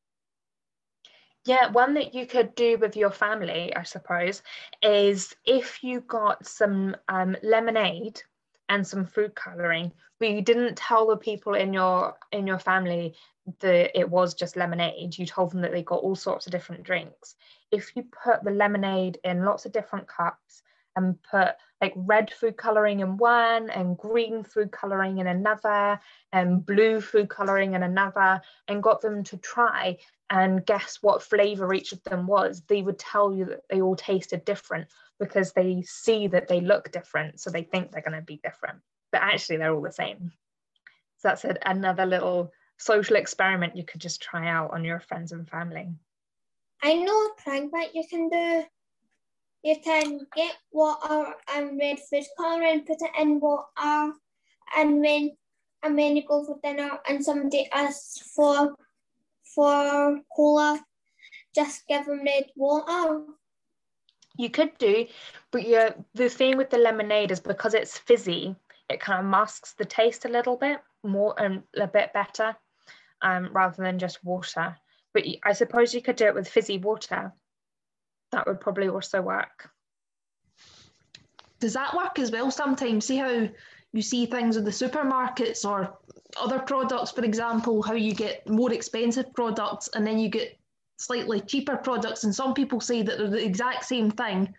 Yeah, 1.45 1.71
one 1.71 1.95
that 1.95 2.15
you 2.15 2.27
could 2.27 2.55
do 2.55 2.79
with 2.79 2.97
your 2.97 3.11
family, 3.11 3.75
I 3.75 3.83
suppose, 3.83 4.43
is 4.81 5.35
if 5.45 5.83
you 5.83 6.01
got 6.01 6.47
some 6.47 6.97
um, 7.09 7.37
lemonade 7.43 8.23
and 8.69 8.87
some 8.87 9.04
food 9.04 9.35
coloring, 9.35 9.92
but 10.19 10.31
you 10.31 10.42
didn't 10.42 10.76
tell 10.76 11.07
the 11.07 11.16
people 11.16 11.54
in 11.54 11.73
your 11.73 12.16
in 12.33 12.47
your 12.47 12.59
family 12.59 13.14
that 13.61 13.99
it 13.99 14.09
was 14.09 14.35
just 14.35 14.57
lemonade. 14.57 15.19
You 15.19 15.26
told 15.26 15.50
them 15.50 15.62
that 15.62 15.73
they 15.73 15.83
got 15.83 16.02
all 16.02 16.14
sorts 16.14 16.47
of 16.47 16.52
different 16.52 16.85
drinks. 16.85 17.35
If 17.71 17.97
you 17.97 18.04
put 18.25 18.45
the 18.45 18.50
lemonade 18.50 19.19
in 19.25 19.45
lots 19.45 19.66
of 19.66 19.73
different 19.73 20.07
cups 20.07 20.62
and 20.97 21.17
put 21.23 21.55
like 21.81 21.93
red 21.97 22.33
food 22.33 22.57
coloring 22.57 23.01
in 23.01 23.17
one 23.17 23.71
and 23.71 23.99
green 23.99 24.45
food 24.45 24.71
coloring 24.71 25.19
in 25.19 25.27
another 25.27 25.99
and 26.33 26.65
blue 26.65 27.01
food 27.01 27.29
coloring 27.29 27.75
in 27.75 27.83
another 27.83 28.41
and 28.69 28.83
got 28.83 29.01
them 29.01 29.25
to 29.25 29.37
try. 29.39 29.99
And 30.31 30.65
guess 30.65 30.99
what 31.03 31.23
flavor 31.23 31.75
each 31.75 31.93
of 31.93 32.03
them 32.05 32.27
was? 32.27 32.63
They 32.69 32.83
would 32.83 32.99
tell 32.99 33.35
you 33.35 33.47
that 33.47 33.63
they 33.69 33.83
all 33.83 33.97
tasted 33.97 34.45
different 34.45 34.89
because 35.19 35.53
they 35.53 35.83
see 35.83 36.29
that 36.29 36.49
they 36.49 36.61
look 36.61 36.91
different 36.93 37.41
so 37.41 37.51
they 37.51 37.65
think 37.65 37.91
they're 37.91 38.03
going 38.03 38.19
to 38.19 38.25
be 38.25 38.41
different. 38.43 38.79
But 39.11 39.23
actually 39.23 39.59
they're 39.59 39.75
all 39.75 39.83
the 39.83 39.93
same. 39.93 40.33
So 41.19 41.29
that's 41.29 41.45
a, 41.45 41.57
another 41.67 42.07
little 42.07 42.53
social 42.79 43.17
experiment 43.17 43.77
you 43.77 43.85
could 43.85 44.01
just 44.01 44.23
try 44.23 44.49
out 44.49 44.73
on 44.73 44.85
your 44.85 45.01
friends 45.01 45.33
and 45.33 45.49
family. 45.49 45.89
I 46.83 46.95
know 46.95 47.13
a 47.13 47.31
prank 47.41 47.73
that 47.73 47.95
you 47.95 48.05
can 48.09 48.29
do. 48.29 48.65
You 49.62 49.76
can 49.83 50.26
get 50.35 50.57
water 50.73 51.35
and 51.54 51.78
red 51.78 52.00
food 52.00 52.25
and 52.38 52.85
put 52.85 53.00
it 53.00 53.11
in 53.19 53.38
water, 53.38 54.14
and 54.76 55.00
when 55.00 55.37
and 55.83 55.97
when 55.97 56.16
you 56.16 56.25
go 56.26 56.45
for 56.45 56.59
dinner 56.62 56.99
and 57.09 57.25
somebody 57.25 57.69
asks 57.73 58.33
for 58.35 58.75
for 59.54 60.21
cola, 60.35 60.85
just 61.54 61.87
give 61.87 62.07
them 62.07 62.23
red 62.25 62.47
water. 62.57 63.25
You 64.38 64.50
could 64.50 64.76
do, 64.78 65.07
but 65.50 65.66
yeah, 65.66 65.90
the 66.14 66.28
thing 66.28 66.57
with 66.57 66.71
the 66.71 66.78
lemonade 66.78 67.31
is 67.31 67.40
because 67.40 67.75
it's 67.75 67.99
fizzy, 67.99 68.57
it 68.88 69.00
kind 69.00 69.21
of 69.21 69.31
masks 69.31 69.75
the 69.75 69.85
taste 69.85 70.25
a 70.25 70.28
little 70.28 70.57
bit 70.57 70.81
more 71.02 71.35
and 71.38 71.62
a 71.78 71.87
bit 71.87 72.12
better, 72.12 72.57
um, 73.21 73.50
rather 73.52 73.83
than 73.83 73.99
just 73.99 74.25
water. 74.25 74.76
But 75.12 75.25
I 75.45 75.52
suppose 75.52 75.95
you 75.95 76.00
could 76.00 76.16
do 76.16 76.26
it 76.26 76.35
with 76.35 76.49
fizzy 76.49 76.78
water. 76.78 77.33
That 78.33 78.47
would 78.47 78.61
probably 78.61 78.89
also 78.89 79.21
work. 79.23 79.71
Does 81.61 81.75
that 81.75 81.95
work 81.95 82.19
as 82.19 82.33
well 82.33 82.51
sometimes? 82.51 83.07
See 83.07 83.17
how 83.17 83.49
you 83.93 84.03
see 84.03 84.27
things 84.27 84.57
in 84.57 84.65
the 84.65 84.71
supermarkets 84.71 85.65
or 85.65 85.99
other 86.41 86.59
products, 86.59 87.12
for 87.12 87.25
example, 87.25 87.83
how 87.83 87.93
you 87.93 88.15
get 88.15 88.49
more 88.49 88.73
expensive 88.73 89.33
products 89.35 89.89
and 89.95 90.07
then 90.07 90.19
you 90.19 90.29
get 90.29 90.59
slightly 90.97 91.41
cheaper 91.41 91.77
products. 91.77 92.25
And 92.25 92.35
some 92.35 92.55
people 92.55 92.81
say 92.81 93.03
that 93.03 93.19
they're 93.19 93.29
the 93.29 93.45
exact 93.45 93.85
same 93.85 94.11
thing, 94.11 94.55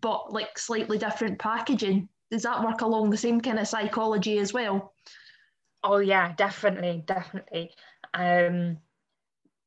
but 0.00 0.32
like 0.32 0.58
slightly 0.58 0.96
different 0.96 1.38
packaging. 1.38 2.08
Does 2.30 2.42
that 2.42 2.62
work 2.62 2.82
along 2.82 3.10
the 3.10 3.16
same 3.16 3.40
kind 3.40 3.58
of 3.58 3.66
psychology 3.66 4.38
as 4.38 4.52
well? 4.52 4.94
Oh 5.82 5.98
yeah, 5.98 6.34
definitely, 6.36 7.02
definitely. 7.06 7.72
Um, 8.14 8.78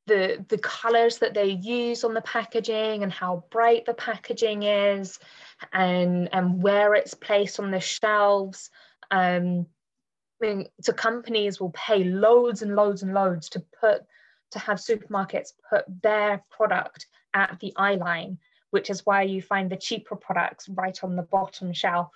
the 0.08 0.44
the 0.50 0.58
colors 0.58 1.20
that 1.20 1.34
they 1.34 1.52
use 1.52 2.04
on 2.04 2.14
the 2.14 2.22
packaging 2.22 3.04
and 3.04 3.12
how 3.12 3.46
bright 3.52 3.86
the 3.86 3.94
packaging 3.94 4.64
is, 4.64 5.20
and 5.74 6.30
and 6.34 6.62
where 6.62 6.94
it's 6.96 7.14
placed 7.14 7.60
on 7.60 7.72
the 7.72 7.80
shelves. 7.80 8.70
Um, 9.12 9.68
I 10.42 10.46
mean, 10.46 10.68
so 10.82 10.94
companies 10.94 11.60
will 11.60 11.72
pay 11.72 12.04
loads 12.04 12.62
and 12.62 12.76
loads 12.76 13.04
and 13.04 13.14
loads 13.14 13.50
to 13.50 13.64
put 13.80 14.02
to 14.52 14.60
have 14.60 14.78
supermarkets 14.78 15.54
put 15.70 15.86
their 16.02 16.44
product 16.50 17.06
at 17.34 17.58
the 17.60 17.74
eye 17.78 17.96
line, 17.96 18.38
which 18.72 18.90
is 18.90 19.06
why 19.06 19.24
you 19.24 19.42
find 19.42 19.70
the 19.70 19.78
cheaper 19.78 20.16
products 20.16 20.68
right 20.70 21.04
on 21.04 21.16
the 21.16 21.24
bottom 21.24 21.74
shelf 21.74 22.12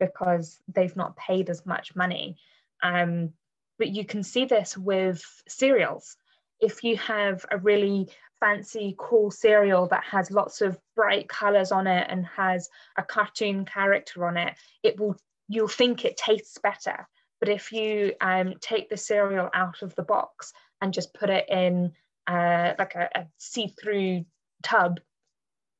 because 0.00 0.58
they've 0.68 0.96
not 0.96 1.16
paid 1.16 1.50
as 1.50 1.64
much 1.66 1.94
money. 1.94 2.36
Um, 2.82 3.32
but 3.78 3.88
you 3.88 4.04
can 4.04 4.22
see 4.22 4.44
this 4.44 4.76
with 4.76 5.22
cereals. 5.48 6.16
If 6.64 6.82
you 6.82 6.96
have 6.96 7.44
a 7.50 7.58
really 7.58 8.08
fancy, 8.40 8.94
cool 8.98 9.30
cereal 9.30 9.86
that 9.88 10.04
has 10.04 10.30
lots 10.30 10.62
of 10.62 10.78
bright 10.96 11.28
colors 11.28 11.70
on 11.72 11.86
it 11.86 12.06
and 12.08 12.24
has 12.24 12.70
a 12.96 13.02
cartoon 13.02 13.66
character 13.66 14.26
on 14.26 14.38
it, 14.38 14.54
it 14.82 14.98
will 14.98 15.16
you'll 15.46 15.68
think 15.68 16.04
it 16.04 16.16
tastes 16.16 16.56
better. 16.58 17.06
But 17.38 17.50
if 17.50 17.70
you 17.70 18.14
um, 18.22 18.54
take 18.60 18.88
the 18.88 18.96
cereal 18.96 19.50
out 19.52 19.82
of 19.82 19.94
the 19.94 20.02
box 20.02 20.54
and 20.80 20.94
just 20.94 21.12
put 21.12 21.28
it 21.28 21.46
in 21.50 21.92
uh, 22.26 22.72
like 22.78 22.94
a, 22.94 23.10
a 23.14 23.26
see-through 23.36 24.24
tub, 24.62 25.00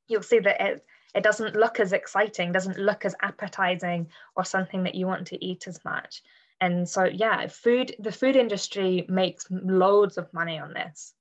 you'll 0.07 0.21
see 0.21 0.39
that 0.39 0.61
it 0.61 0.85
it 1.15 1.23
doesn't 1.23 1.55
look 1.55 1.79
as 1.79 1.93
exciting, 1.93 2.51
doesn't 2.51 2.77
look 2.77 3.05
as 3.05 3.15
appetizing 3.21 4.07
or 4.35 4.45
something 4.45 4.83
that 4.83 4.95
you 4.95 5.07
want 5.07 5.25
to 5.27 5.43
eat 5.43 5.67
as 5.67 5.83
much. 5.83 6.21
And 6.61 6.87
so, 6.87 7.03
yeah, 7.03 7.47
food, 7.47 7.95
the 7.99 8.11
food 8.11 8.35
industry 8.35 9.05
makes 9.09 9.45
loads 9.49 10.17
of 10.17 10.33
money 10.33 10.57
on 10.57 10.73
this, 10.73 11.13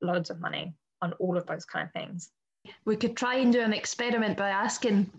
loads 0.00 0.30
of 0.30 0.40
money 0.40 0.74
on 1.00 1.12
all 1.14 1.36
of 1.36 1.46
those 1.46 1.64
kind 1.64 1.86
of 1.86 1.92
things. 1.92 2.30
We 2.84 2.96
could 2.96 3.16
try 3.16 3.36
and 3.36 3.52
do 3.52 3.60
an 3.60 3.72
experiment 3.72 4.36
by 4.36 4.50
asking 4.50 5.10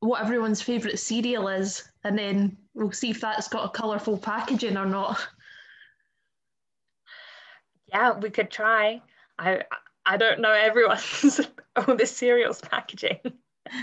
what 0.00 0.22
everyone's 0.22 0.62
favourite 0.62 0.98
cereal 0.98 1.48
is, 1.48 1.82
and 2.04 2.16
then 2.18 2.56
we'll 2.74 2.92
see 2.92 3.10
if 3.10 3.20
that's 3.20 3.48
got 3.48 3.64
a 3.64 3.70
colourful 3.70 4.18
packaging 4.18 4.76
or 4.76 4.86
not. 4.86 5.26
Yeah, 7.88 8.18
we 8.18 8.30
could 8.30 8.50
try. 8.50 9.02
I 9.38 9.62
I 10.04 10.16
don't 10.16 10.40
know 10.40 10.52
everyone's 10.52 11.40
all 11.76 11.96
the 11.96 12.06
cereals 12.06 12.60
packaging. 12.60 13.18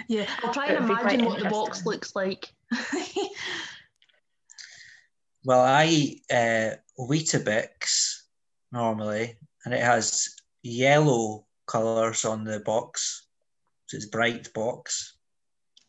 Yeah, 0.07 0.27
I'll 0.43 0.53
try 0.53 0.67
and 0.67 0.75
It'd 0.75 0.87
be 0.87 0.93
quite 0.93 1.19
imagine 1.19 1.25
what 1.25 1.39
the 1.39 1.49
box 1.49 1.85
looks 1.85 2.15
like. 2.15 2.53
Well, 5.45 5.61
I 5.61 5.85
eat 5.85 6.23
uh, 6.31 6.71
Weetabix 6.99 8.21
normally, 8.71 9.37
and 9.65 9.73
it 9.73 9.81
has 9.81 10.29
yellow 10.61 11.45
colours 11.67 12.25
on 12.25 12.43
the 12.43 12.59
box. 12.61 13.27
So 13.87 13.97
it's 13.97 14.05
bright 14.05 14.53
box. 14.53 15.17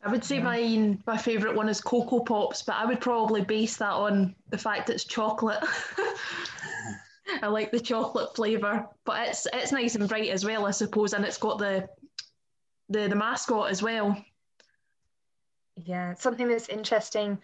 I 0.03 0.11
would 0.11 0.25
say 0.25 0.37
Yeah. 0.37 0.45
mine, 0.45 1.03
my 1.07 1.17
favourite 1.17 1.57
one 1.57 1.69
is 1.69 1.81
Cocoa 1.81 2.21
Pops, 2.21 2.63
but 2.63 2.75
I 2.77 2.85
would 2.85 3.01
probably 3.01 3.43
base 3.43 3.77
that 3.79 3.93
on 3.93 4.35
the 4.51 4.59
fact 4.59 4.91
it's 4.91 5.05
chocolate. 5.05 5.63
I 7.43 7.47
like 7.47 7.71
the 7.71 7.81
chocolate 7.81 8.35
flavour, 8.37 8.87
but 9.05 9.29
it's 9.29 9.47
it's 9.53 9.73
nice 9.73 9.95
and 9.95 10.09
bright 10.09 10.29
as 10.29 10.45
well, 10.45 10.67
I 10.67 10.73
suppose, 10.73 11.15
and 11.15 11.25
it's 11.25 11.39
got 11.39 11.59
the 11.59 11.89
the 12.91 13.09
the 13.09 13.17
mascot 13.17 13.71
as 13.71 13.83
well. 13.83 14.23
Yeah, 15.77 16.15
something 16.15 16.49
that's 16.49 16.69
interesting. 16.69 17.39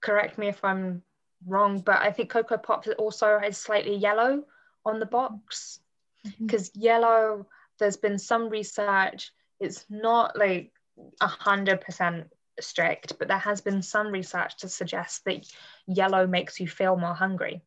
Correct 0.00 0.38
me 0.38 0.46
if 0.48 0.64
I'm 0.64 1.02
wrong, 1.44 1.80
but 1.80 2.00
I 2.00 2.12
think 2.12 2.30
Cocoa 2.30 2.58
Pops 2.58 2.88
also 2.98 3.38
has 3.38 3.58
slightly 3.58 3.96
yellow 3.96 4.44
on 4.84 5.00
the 5.00 5.06
box 5.06 5.80
mm-hmm. 6.26 6.46
because 6.46 6.70
yellow. 6.74 7.46
There's 7.78 7.98
been 7.98 8.18
some 8.18 8.48
research. 8.48 9.32
It's 9.60 9.84
not 9.90 10.38
like 10.38 10.72
a 11.20 11.26
hundred 11.26 11.82
percent 11.82 12.28
strict, 12.58 13.18
but 13.18 13.28
there 13.28 13.36
has 13.36 13.60
been 13.60 13.82
some 13.82 14.08
research 14.08 14.56
to 14.58 14.68
suggest 14.68 15.24
that 15.26 15.46
yellow 15.86 16.26
makes 16.26 16.58
you 16.58 16.68
feel 16.68 16.96
more 16.96 17.14
hungry. 17.14 17.60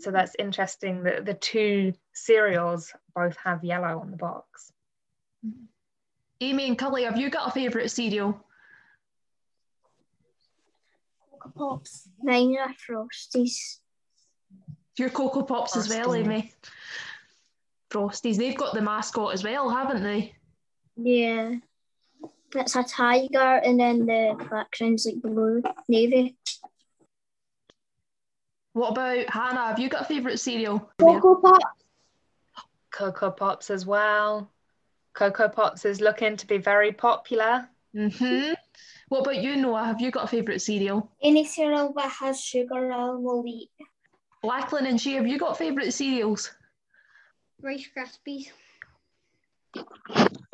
So 0.00 0.10
that's 0.10 0.36
interesting 0.38 1.04
that 1.04 1.24
the 1.24 1.34
two 1.34 1.94
cereals 2.12 2.92
both 3.14 3.36
have 3.42 3.64
yellow 3.64 4.00
on 4.00 4.10
the 4.10 4.16
box. 4.18 4.70
Mm-hmm. 5.46 5.64
Amy 6.40 6.68
and 6.68 6.78
Cully, 6.78 7.04
have 7.04 7.16
you 7.16 7.30
got 7.30 7.48
a 7.48 7.50
favourite 7.50 7.90
cereal? 7.90 8.38
Cocoa 11.48 11.76
Pops. 11.76 12.08
Mine 12.22 12.56
are 12.58 12.74
Frosties. 12.88 13.78
Your 14.96 15.10
Cocoa 15.10 15.42
Pops 15.42 15.76
as 15.76 15.88
well, 15.88 16.14
Amy. 16.14 16.52
Frosties. 17.90 18.36
They've 18.36 18.56
got 18.56 18.74
the 18.74 18.82
mascot 18.82 19.32
as 19.32 19.44
well, 19.44 19.70
haven't 19.70 20.02
they? 20.02 20.34
Yeah. 20.96 21.54
It's 22.54 22.76
a 22.76 22.82
tiger 22.82 23.38
and 23.38 23.78
then 23.78 24.06
the 24.06 24.46
background's 24.50 25.06
like 25.06 25.20
blue, 25.20 25.62
navy. 25.88 26.36
What 28.72 28.90
about 28.92 29.28
Hannah? 29.28 29.68
Have 29.68 29.78
you 29.78 29.88
got 29.88 30.02
a 30.02 30.04
favourite 30.04 30.38
cereal? 30.38 30.90
Cocoa 30.98 31.36
Pops. 31.36 31.64
Cocoa 32.90 33.30
Pops 33.30 33.70
as 33.70 33.86
well. 33.86 34.50
Cocoa 35.14 35.48
Pops 35.48 35.84
is 35.84 36.00
looking 36.00 36.36
to 36.36 36.46
be 36.46 36.58
very 36.58 36.92
popular. 36.92 37.68
Mm-hmm. 37.94 38.54
What 39.08 39.20
about 39.20 39.42
you, 39.42 39.56
Noah? 39.56 39.84
Have 39.84 40.00
you 40.00 40.10
got 40.10 40.24
a 40.24 40.28
favourite 40.28 40.60
cereal? 40.60 41.10
Any 41.22 41.44
cereal 41.44 41.92
that 41.96 42.10
has 42.20 42.40
sugar, 42.40 42.92
I 42.92 43.10
will 43.10 43.44
eat. 43.46 43.70
Lachlan 44.42 44.86
and 44.86 45.00
Shay, 45.00 45.12
have 45.12 45.26
you 45.26 45.38
got 45.38 45.56
favourite 45.58 45.92
cereals? 45.92 46.50
Rice 47.62 47.88
Krispies. 47.96 48.50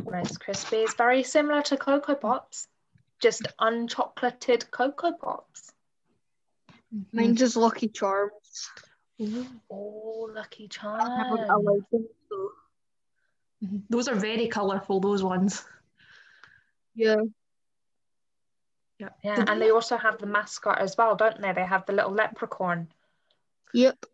Rice 0.04 0.38
Krispies, 0.38 0.97
very 0.97 1.23
similar 1.23 1.62
to 1.62 1.76
Cocoa 1.76 2.14
Pops, 2.14 2.69
just 3.21 3.47
unchocolated 3.59 4.71
Cocoa 4.71 5.12
Pops. 5.12 5.73
Mm-hmm. 6.95 7.16
Mine's 7.16 7.38
just 7.38 7.57
Lucky 7.57 7.88
Charms. 7.88 8.71
Oh, 9.71 10.31
Lucky 10.35 10.69
I 10.83 11.23
never- 11.23 11.43
I 11.43 11.47
Charms. 11.47 11.64
like 11.66 11.90
them, 11.90 12.09
so 12.28 12.50
mm-hmm. 13.64 13.76
Those 13.90 14.09
are 14.09 14.14
very 14.14 14.47
colourful, 14.49 15.00
those 15.00 15.23
ones. 15.23 15.64
yeah. 16.95 17.16
Yeah. 18.99 19.09
Yeah, 19.23 19.37
Did 19.37 19.49
and 19.49 19.61
they 19.61 19.71
also 19.71 19.97
have 19.97 20.19
the 20.19 20.27
mascot 20.27 20.79
as 20.79 20.97
well, 20.97 21.17
don't 21.17 21.41
they? 21.41 21.53
They 21.53 21.65
have 21.65 21.85
the 21.87 21.93
little 21.93 22.13
leprechaun, 22.13 22.89
Yep, 23.73 24.07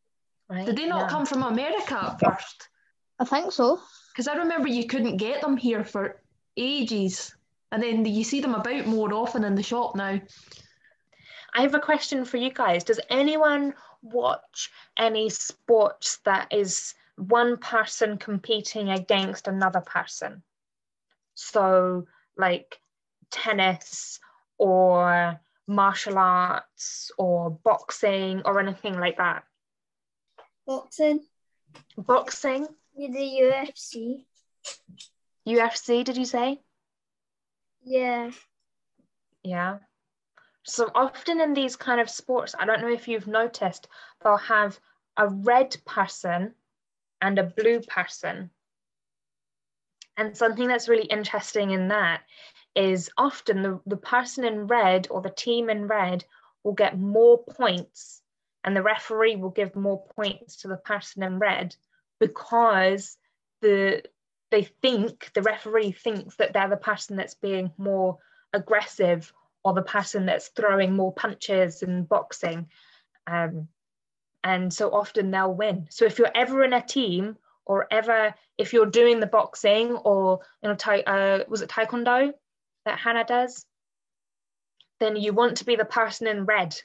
right? 0.48 0.64
Did 0.66 0.76
they 0.76 0.86
not 0.86 1.02
Yeah. 1.02 1.08
come 1.08 1.26
from 1.26 1.42
America 1.42 1.98
at 1.98 2.18
first? 2.20 2.68
I 3.18 3.24
think 3.24 3.52
so. 3.52 3.80
Because 4.12 4.26
I 4.26 4.36
remember 4.36 4.68
you 4.68 4.86
couldn't 4.86 5.18
get 5.18 5.42
them 5.42 5.56
here 5.56 5.84
for 5.84 6.22
ages. 6.56 7.34
And 7.72 7.82
then 7.82 8.04
you 8.04 8.24
see 8.24 8.40
them 8.40 8.54
about 8.54 8.86
more 8.86 9.12
often 9.12 9.44
in 9.44 9.54
the 9.54 9.62
shop 9.62 9.94
now. 9.94 10.18
I 11.54 11.62
have 11.62 11.74
a 11.74 11.80
question 11.80 12.24
for 12.24 12.36
you 12.38 12.50
guys. 12.50 12.82
Does 12.82 13.00
anyone 13.10 13.74
watch 14.02 14.72
any 14.96 15.28
sports 15.28 16.16
that 16.24 16.52
is 16.52 16.94
one 17.16 17.58
person 17.58 18.16
competing 18.18 18.90
against 18.90 19.46
another 19.46 19.80
person? 19.80 20.42
So, 21.34 22.06
like 22.36 22.80
tennis 23.30 24.18
or 24.60 25.40
martial 25.66 26.18
arts 26.18 27.10
or 27.16 27.50
boxing 27.50 28.42
or 28.44 28.60
anything 28.60 29.00
like 29.00 29.16
that. 29.16 29.42
Boxing. 30.66 31.20
Boxing, 31.96 32.68
The 32.94 33.08
UFC. 33.08 34.24
UFC, 35.48 36.04
did 36.04 36.18
you 36.18 36.26
say? 36.26 36.60
Yeah. 37.82 38.32
Yeah. 39.42 39.78
So 40.64 40.90
often 40.94 41.40
in 41.40 41.54
these 41.54 41.76
kind 41.76 42.00
of 42.00 42.10
sports, 42.10 42.54
I 42.58 42.66
don't 42.66 42.82
know 42.82 42.92
if 42.92 43.08
you've 43.08 43.26
noticed, 43.26 43.88
they'll 44.22 44.36
have 44.36 44.78
a 45.16 45.26
red 45.28 45.74
person 45.86 46.54
and 47.22 47.38
a 47.38 47.44
blue 47.44 47.80
person. 47.80 48.50
And 50.18 50.36
something 50.36 50.68
that's 50.68 50.88
really 50.88 51.06
interesting 51.06 51.70
in 51.70 51.88
that 51.88 52.20
is 52.74 53.10
often 53.16 53.62
the, 53.62 53.80
the 53.86 53.96
person 53.96 54.44
in 54.44 54.66
red 54.66 55.08
or 55.10 55.20
the 55.20 55.30
team 55.30 55.70
in 55.70 55.86
red 55.86 56.24
will 56.62 56.72
get 56.72 56.98
more 56.98 57.42
points, 57.44 58.22
and 58.64 58.76
the 58.76 58.82
referee 58.82 59.36
will 59.36 59.50
give 59.50 59.74
more 59.74 60.04
points 60.16 60.56
to 60.56 60.68
the 60.68 60.76
person 60.76 61.22
in 61.22 61.38
red 61.38 61.74
because 62.18 63.16
the 63.62 64.02
they 64.50 64.64
think 64.64 65.30
the 65.34 65.42
referee 65.42 65.92
thinks 65.92 66.36
that 66.36 66.52
they're 66.52 66.68
the 66.68 66.76
person 66.76 67.16
that's 67.16 67.34
being 67.34 67.70
more 67.78 68.18
aggressive 68.52 69.32
or 69.64 69.74
the 69.74 69.82
person 69.82 70.26
that's 70.26 70.48
throwing 70.48 70.94
more 70.94 71.12
punches 71.12 71.82
and 71.82 72.08
boxing. 72.08 72.66
Um, 73.26 73.68
and 74.42 74.72
so 74.72 74.90
often 74.92 75.30
they'll 75.30 75.54
win. 75.54 75.86
So 75.90 76.04
if 76.04 76.18
you're 76.18 76.32
ever 76.34 76.64
in 76.64 76.72
a 76.72 76.84
team 76.84 77.36
or 77.64 77.86
ever 77.92 78.34
if 78.58 78.72
you're 78.72 78.86
doing 78.86 79.20
the 79.20 79.26
boxing 79.26 79.92
or 79.92 80.40
you 80.62 80.68
know, 80.68 80.74
tai, 80.74 81.02
uh, 81.02 81.44
was 81.48 81.62
it 81.62 81.68
taekwondo 81.68 82.32
that 82.84 82.98
Hannah 82.98 83.24
does, 83.24 83.64
then 84.98 85.16
you 85.16 85.32
want 85.32 85.58
to 85.58 85.64
be 85.64 85.76
the 85.76 85.84
person 85.84 86.26
in 86.26 86.44
red 86.44 86.76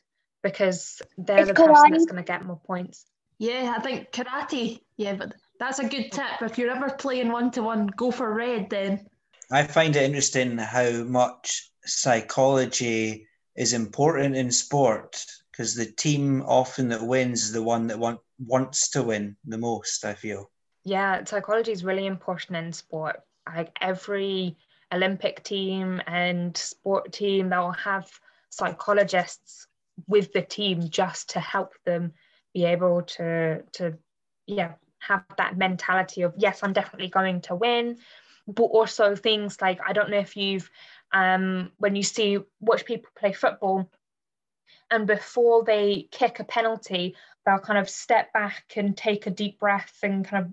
because 0.44 1.02
they're 1.18 1.40
It's 1.40 1.48
the 1.50 1.54
person 1.54 1.92
that's 1.92 2.06
going 2.06 2.24
to 2.24 2.24
get 2.24 2.46
more 2.46 2.60
points. 2.66 3.06
Yeah, 3.38 3.74
I 3.78 3.82
think 3.82 4.12
karate. 4.12 4.80
Yeah, 4.98 5.16
but 5.16 5.34
that's 5.60 5.80
a 5.80 5.88
good 5.88 6.12
tip. 6.12 6.42
If 6.42 6.58
you're 6.58 6.72
ever 6.72 6.92
playing 6.92 7.32
one 7.32 7.52
to 7.52 7.64
one, 7.64 7.88
go 7.88 8.12
for 8.12 8.34
red 8.34 8.70
then. 8.70 9.06
I 9.52 9.64
find 9.64 9.96
it 9.96 10.04
interesting 10.04 10.58
how 10.58 10.90
much 11.04 11.72
psychology 11.86 13.28
is 13.56 13.74
important 13.74 14.36
in 14.36 14.52
sport 14.52 15.24
because 15.52 15.76
the 15.76 15.86
team 15.86 16.44
often 16.46 16.90
that 16.90 17.02
wins 17.02 17.44
is 17.44 17.52
the 17.54 17.64
one 17.64 17.88
that 17.88 18.00
want, 18.00 18.20
wants 18.40 18.90
to 18.92 19.04
win 19.04 19.38
the 19.46 19.58
most, 19.58 20.04
I 20.04 20.14
feel. 20.14 20.52
Yeah, 20.84 21.24
psychology 21.24 21.72
is 21.72 21.84
really 21.84 22.06
important 22.06 22.58
in 22.58 22.74
sport. 22.74 23.22
Like 23.48 23.72
every 23.80 24.58
Olympic 24.94 25.44
team 25.44 26.02
and 26.08 26.56
sport 26.56 27.12
team, 27.12 27.50
they'll 27.50 27.72
have 27.72 28.10
psychologists 28.50 29.68
with 30.08 30.32
the 30.34 30.42
team 30.42 30.90
just 30.90 31.30
to 31.32 31.40
help 31.40 31.74
them 31.86 32.14
be 32.54 32.66
able 32.66 33.02
to 33.02 33.62
to 33.74 33.98
yeah 34.46 34.74
have 35.00 35.24
that 35.38 35.58
mentality 35.58 36.22
of 36.22 36.34
yes, 36.38 36.62
I'm 36.64 36.74
definitely 36.74 37.10
going 37.10 37.42
to 37.42 37.56
win, 37.56 37.98
but 38.48 38.64
also 38.64 39.16
things 39.16 39.62
like 39.62 39.80
I 39.86 39.94
don't 39.94 40.10
know 40.10 40.20
if 40.20 40.36
you've 40.36 40.70
um 41.12 41.72
when 41.78 41.96
you 41.96 42.04
see 42.04 42.40
watch 42.60 42.86
people 42.86 43.10
play 43.18 43.34
football 43.34 43.90
and 44.90 45.06
before 45.08 45.64
they 45.64 46.08
kick 46.12 46.40
a 46.40 46.44
penalty 46.44 47.16
they'll 47.46 47.60
kind 47.60 47.78
of 47.78 47.90
step 47.90 48.34
back 48.34 48.74
and 48.76 48.98
take 48.98 49.28
a 49.28 49.32
deep 49.32 49.60
breath 49.60 50.00
and 50.02 50.26
kind 50.26 50.46
of 50.46 50.52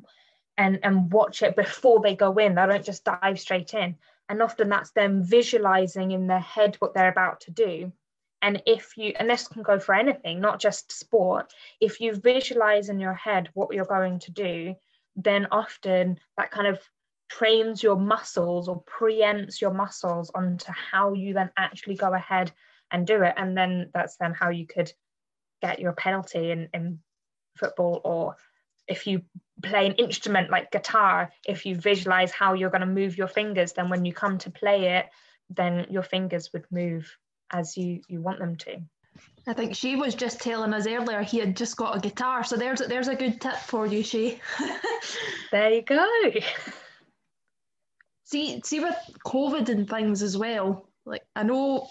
and 0.59 0.79
and 0.83 1.11
watch 1.13 1.43
it 1.43 1.57
before 1.57 2.01
they 2.01 2.15
go 2.15 2.37
in. 2.37 2.55
They 2.55 2.67
don't 2.67 2.85
just 2.85 3.05
dive 3.05 3.41
straight 3.41 3.75
in 3.75 3.97
and 4.33 4.43
often 4.43 4.71
that's 4.71 4.93
them 4.93 5.23
visualizing 5.23 6.11
in 6.11 6.27
their 6.27 6.41
head 6.41 6.77
what 6.79 6.95
they're 6.95 7.11
about 7.11 7.43
to 7.43 7.51
do. 7.51 7.93
And 8.41 8.63
if 8.67 8.97
you 8.97 9.13
and 9.19 9.31
this 9.31 9.47
can 9.47 9.63
go 9.63 9.79
for 9.79 9.95
anything 9.95 10.41
not 10.41 10.59
just 10.59 10.91
sport 10.91 11.53
if 11.81 12.01
you 12.01 12.15
visualize 12.15 12.89
in 12.89 12.99
your 12.99 13.15
head 13.15 13.51
what 13.55 13.73
you're 13.73 13.85
going 13.85 14.19
to 14.21 14.33
do 14.33 14.75
then 15.15 15.47
often 15.53 16.19
that 16.37 16.51
kind 16.51 16.67
of 16.67 16.81
trains 17.29 17.83
your 17.83 17.97
muscles 17.97 18.69
or 18.69 18.83
preempts 18.85 19.61
your 19.61 19.73
muscles 19.73 20.31
onto 20.35 20.73
how 20.73 21.13
you 21.13 21.35
then 21.35 21.51
actually 21.57 21.95
go 21.95 22.13
ahead 22.13 22.51
and 22.91 23.07
do 23.07 23.23
it. 23.23 23.35
And 23.37 23.57
then 23.57 23.91
that's 23.95 24.17
then 24.17 24.35
how 24.35 24.51
you 24.51 24.67
could 24.67 24.93
get 25.63 25.79
your 25.79 25.93
penalty 25.93 26.51
in, 26.51 26.69
in 26.75 26.99
football 27.57 28.01
or 28.05 28.37
if 28.89 29.07
you 29.07 29.23
play 29.63 29.87
an 29.87 29.95
instrument 29.95 30.51
like 30.51 30.73
guitar 30.73 31.31
if 31.47 31.65
you 31.65 31.77
visualize 31.77 32.33
how 32.33 32.53
you're 32.53 32.71
going 32.71 32.81
to 32.81 32.87
move 32.87 33.17
your 33.17 33.29
fingers 33.29 33.73
then 33.73 33.89
when 33.89 34.05
you 34.05 34.13
come 34.13 34.39
to 34.39 34.51
play 34.51 34.97
it 34.97 35.07
then 35.51 35.87
your 35.89 36.03
fingers 36.03 36.53
would 36.53 36.65
move 36.71 37.17
as 37.53 37.77
you 37.77 38.01
you 38.09 38.21
want 38.21 38.39
them 38.39 38.57
to 38.57 38.77
I 39.47 39.53
think 39.53 39.75
she 39.75 39.97
was 39.97 40.15
just 40.15 40.41
telling 40.41 40.73
us 40.73 40.87
earlier 40.87 41.23
he 41.23 41.39
had 41.39 41.57
just 41.57 41.77
got 41.77 41.97
a 41.97 42.01
guitar. 42.01 42.45
So 42.45 42.57
there's 42.57 42.79
there's 42.79 43.09
a 43.09 43.17
good 43.17 43.41
tip 43.41 43.57
for 43.57 43.87
you, 43.87 44.03
she. 44.03 44.41
there 45.53 45.71
you 45.71 45.83
go 45.83 46.07
see 48.25 48.61
see 48.65 48.81
with 48.81 48.97
COVID 49.27 49.69
and 49.69 49.89
things 49.89 50.23
as 50.23 50.37
well. 50.37 50.89
Like 51.05 51.23
I 51.37 51.43
know 51.43 51.89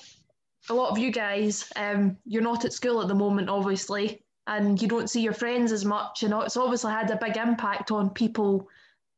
a 0.70 0.74
lot 0.74 0.92
of 0.92 0.98
you 0.98 1.12
guys, 1.12 1.72
um, 1.76 2.18
you're 2.26 2.42
not 2.42 2.66
at 2.66 2.74
school 2.74 3.02
at 3.02 3.08
the 3.08 3.16
moment, 3.16 3.50
obviously, 3.50 4.24
and 4.48 4.82
you 4.82 4.88
don't 4.88 5.10
see 5.10 5.22
your 5.22 5.34
friends 5.34 5.72
as 5.72 5.86
much, 5.86 6.24
and 6.24 6.34
it's 6.34 6.58
obviously 6.58 6.92
had 6.92 7.12
a 7.12 7.16
big 7.16 7.38
impact 7.38 7.92
on 7.92 8.10
people. 8.10 8.68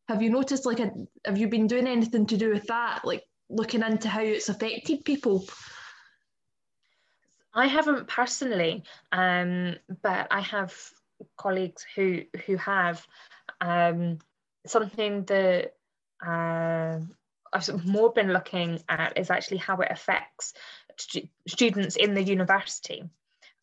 Have 0.09 0.21
you 0.21 0.29
noticed, 0.29 0.65
like, 0.65 0.79
a, 0.79 0.91
have 1.25 1.38
you 1.38 1.47
been 1.47 1.67
doing 1.67 1.88
anything 1.88 2.25
to 2.27 2.38
do 2.38 2.49
with 2.49 2.67
that, 2.67 3.01
like 3.05 3.23
looking 3.49 3.81
into 3.83 4.09
how 4.09 4.21
it's 4.21 4.49
affected 4.49 5.05
people? 5.05 5.45
I 7.53 7.67
haven't 7.67 8.07
personally, 8.07 8.83
um, 9.12 9.75
but 10.01 10.27
I 10.31 10.41
have 10.41 10.75
colleagues 11.38 11.86
who 11.95 12.23
who 12.45 12.57
have 12.57 13.05
um, 13.62 14.19
something 14.65 15.23
that 15.25 15.73
uh, 16.25 16.99
I've 17.53 17.86
more 17.86 18.12
been 18.12 18.33
looking 18.33 18.81
at 18.89 19.17
is 19.17 19.29
actually 19.29 19.57
how 19.57 19.77
it 19.77 19.91
affects 19.91 20.53
stu- 20.97 21.29
students 21.47 21.95
in 21.95 22.13
the 22.13 22.23
university 22.23 23.03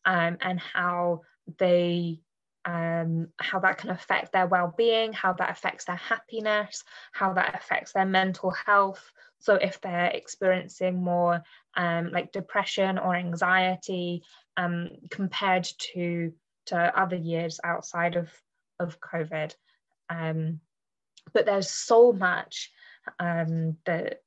um, 0.05 0.37
and 0.41 0.59
how 0.59 1.21
they 1.57 2.21
um, 2.65 3.29
how 3.39 3.59
that 3.59 3.77
can 3.79 3.89
affect 3.89 4.31
their 4.31 4.45
well-being, 4.45 5.13
how 5.13 5.33
that 5.33 5.49
affects 5.49 5.85
their 5.85 5.95
happiness, 5.95 6.83
how 7.11 7.33
that 7.33 7.55
affects 7.55 7.93
their 7.93 8.05
mental 8.05 8.51
health. 8.51 9.11
So 9.39 9.55
if 9.55 9.81
they're 9.81 10.11
experiencing 10.13 11.01
more 11.01 11.41
um, 11.75 12.11
like 12.11 12.31
depression 12.31 12.99
or 12.99 13.15
anxiety 13.15 14.23
um, 14.57 14.89
compared 15.09 15.67
to 15.93 16.33
to 16.67 16.99
other 16.99 17.15
years 17.15 17.59
outside 17.63 18.15
of 18.15 18.29
of 18.79 18.99
COVID, 18.99 19.55
um, 20.09 20.59
but 21.33 21.45
there's 21.45 21.69
so 21.69 22.13
much 22.13 22.71
um, 23.19 23.77
that 23.85 24.21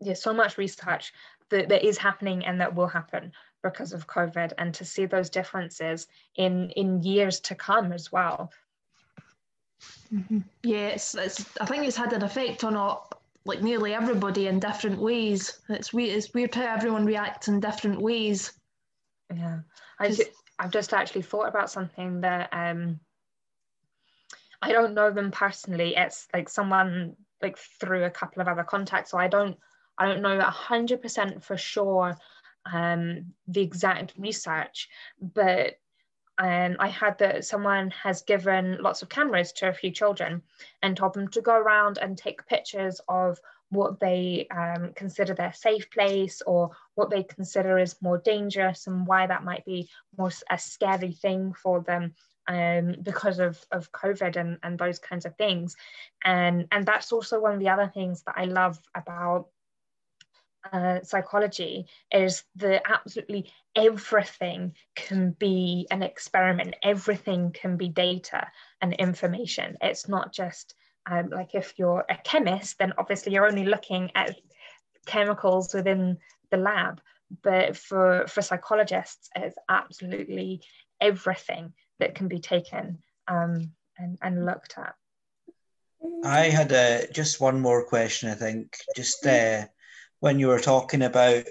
yeah, 0.00 0.14
so 0.14 0.32
much 0.32 0.58
research 0.58 1.12
that, 1.50 1.68
that 1.68 1.84
is 1.84 1.98
happening 1.98 2.44
and 2.44 2.60
that 2.60 2.74
will 2.74 2.88
happen 2.88 3.32
because 3.62 3.92
of 3.92 4.06
COVID, 4.06 4.52
and 4.58 4.74
to 4.74 4.84
see 4.84 5.06
those 5.06 5.30
differences 5.30 6.08
in 6.36 6.70
in 6.70 7.02
years 7.02 7.40
to 7.40 7.54
come 7.54 7.92
as 7.92 8.10
well. 8.12 8.52
Yeah, 10.62 10.88
it's, 10.88 11.14
it's 11.14 11.44
I 11.60 11.66
think 11.66 11.84
it's 11.84 11.96
had 11.96 12.12
an 12.12 12.22
effect 12.22 12.64
on 12.64 12.76
uh, 12.76 12.96
like 13.44 13.62
nearly 13.62 13.94
everybody 13.94 14.46
in 14.46 14.60
different 14.60 14.98
ways. 15.00 15.60
It's 15.68 15.92
weird. 15.92 16.16
It's 16.16 16.32
weird 16.34 16.54
how 16.54 16.66
everyone 16.74 17.06
reacts 17.06 17.48
in 17.48 17.60
different 17.60 18.00
ways. 18.00 18.52
Yeah, 19.34 19.60
I 19.98 20.08
'Cause- 20.08 20.18
ju- 20.18 20.24
I've 20.58 20.70
just 20.70 20.92
actually 20.94 21.22
thought 21.22 21.48
about 21.48 21.70
something 21.70 22.20
that 22.20 22.48
um 22.52 23.00
I 24.60 24.70
don't 24.70 24.94
know 24.94 25.10
them 25.10 25.30
personally. 25.32 25.96
It's 25.96 26.28
like 26.32 26.48
someone 26.48 27.16
like 27.40 27.58
through 27.58 28.04
a 28.04 28.10
couple 28.10 28.40
of 28.42 28.48
other 28.48 28.62
contacts, 28.62 29.10
so 29.10 29.18
I 29.18 29.28
don't 29.28 29.58
I 29.98 30.06
don't 30.06 30.22
know 30.22 30.38
a 30.38 30.42
hundred 30.44 31.02
percent 31.02 31.42
for 31.42 31.56
sure 31.56 32.16
um 32.70 33.32
the 33.48 33.60
exact 33.60 34.14
research, 34.16 34.88
but 35.20 35.78
um, 36.38 36.76
I 36.78 36.88
had 36.88 37.18
that 37.18 37.44
someone 37.44 37.90
has 37.90 38.22
given 38.22 38.78
lots 38.80 39.02
of 39.02 39.08
cameras 39.08 39.52
to 39.52 39.68
a 39.68 39.72
few 39.72 39.90
children 39.90 40.42
and 40.82 40.96
told 40.96 41.14
them 41.14 41.28
to 41.28 41.42
go 41.42 41.54
around 41.54 41.98
and 41.98 42.16
take 42.16 42.46
pictures 42.46 43.00
of 43.08 43.38
what 43.68 44.00
they 44.00 44.46
um, 44.50 44.92
consider 44.94 45.34
their 45.34 45.52
safe 45.52 45.90
place 45.90 46.42
or 46.46 46.70
what 46.94 47.10
they 47.10 47.22
consider 47.22 47.78
is 47.78 48.00
more 48.02 48.18
dangerous 48.18 48.86
and 48.86 49.06
why 49.06 49.26
that 49.26 49.44
might 49.44 49.64
be 49.64 49.88
more 50.18 50.30
a 50.50 50.58
scary 50.58 51.12
thing 51.12 51.54
for 51.54 51.80
them 51.80 52.14
um, 52.48 52.96
because 53.02 53.38
of, 53.38 53.64
of 53.70 53.92
COVID 53.92 54.36
and, 54.36 54.58
and 54.62 54.78
those 54.78 54.98
kinds 54.98 55.24
of 55.24 55.36
things. 55.36 55.76
And, 56.24 56.66
and 56.70 56.84
that's 56.84 57.12
also 57.12 57.40
one 57.40 57.54
of 57.54 57.60
the 57.60 57.68
other 57.68 57.90
things 57.94 58.22
that 58.24 58.34
I 58.36 58.44
love 58.44 58.78
about 58.94 59.46
uh, 60.70 61.02
psychology 61.02 61.86
is 62.12 62.44
that 62.56 62.82
absolutely 62.86 63.50
everything 63.74 64.74
can 64.94 65.32
be 65.38 65.86
an 65.90 66.02
experiment, 66.02 66.74
everything 66.82 67.52
can 67.52 67.76
be 67.76 67.88
data 67.88 68.46
and 68.80 68.92
information. 68.94 69.76
It's 69.80 70.08
not 70.08 70.32
just 70.32 70.74
um, 71.10 71.30
like 71.30 71.54
if 71.54 71.74
you're 71.78 72.04
a 72.08 72.16
chemist, 72.22 72.78
then 72.78 72.92
obviously 72.98 73.32
you're 73.32 73.46
only 73.46 73.64
looking 73.64 74.10
at 74.14 74.36
chemicals 75.06 75.74
within 75.74 76.18
the 76.50 76.56
lab. 76.56 77.00
But 77.42 77.76
for, 77.76 78.26
for 78.28 78.42
psychologists, 78.42 79.30
it's 79.34 79.56
absolutely 79.68 80.62
everything 81.00 81.72
that 81.98 82.14
can 82.14 82.28
be 82.28 82.38
taken 82.38 82.98
um, 83.26 83.72
and, 83.98 84.18
and 84.20 84.44
looked 84.44 84.74
at. 84.76 84.94
I 86.24 86.50
had 86.50 86.72
a, 86.72 87.06
just 87.12 87.40
one 87.40 87.60
more 87.60 87.84
question, 87.84 88.28
I 88.28 88.34
think. 88.34 88.76
Just 88.94 89.24
uh, 89.26 89.64
when 90.22 90.38
you 90.38 90.46
were 90.46 90.60
talking 90.60 91.02
about 91.02 91.44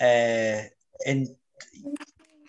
uh, 0.00 0.62
in 1.04 1.36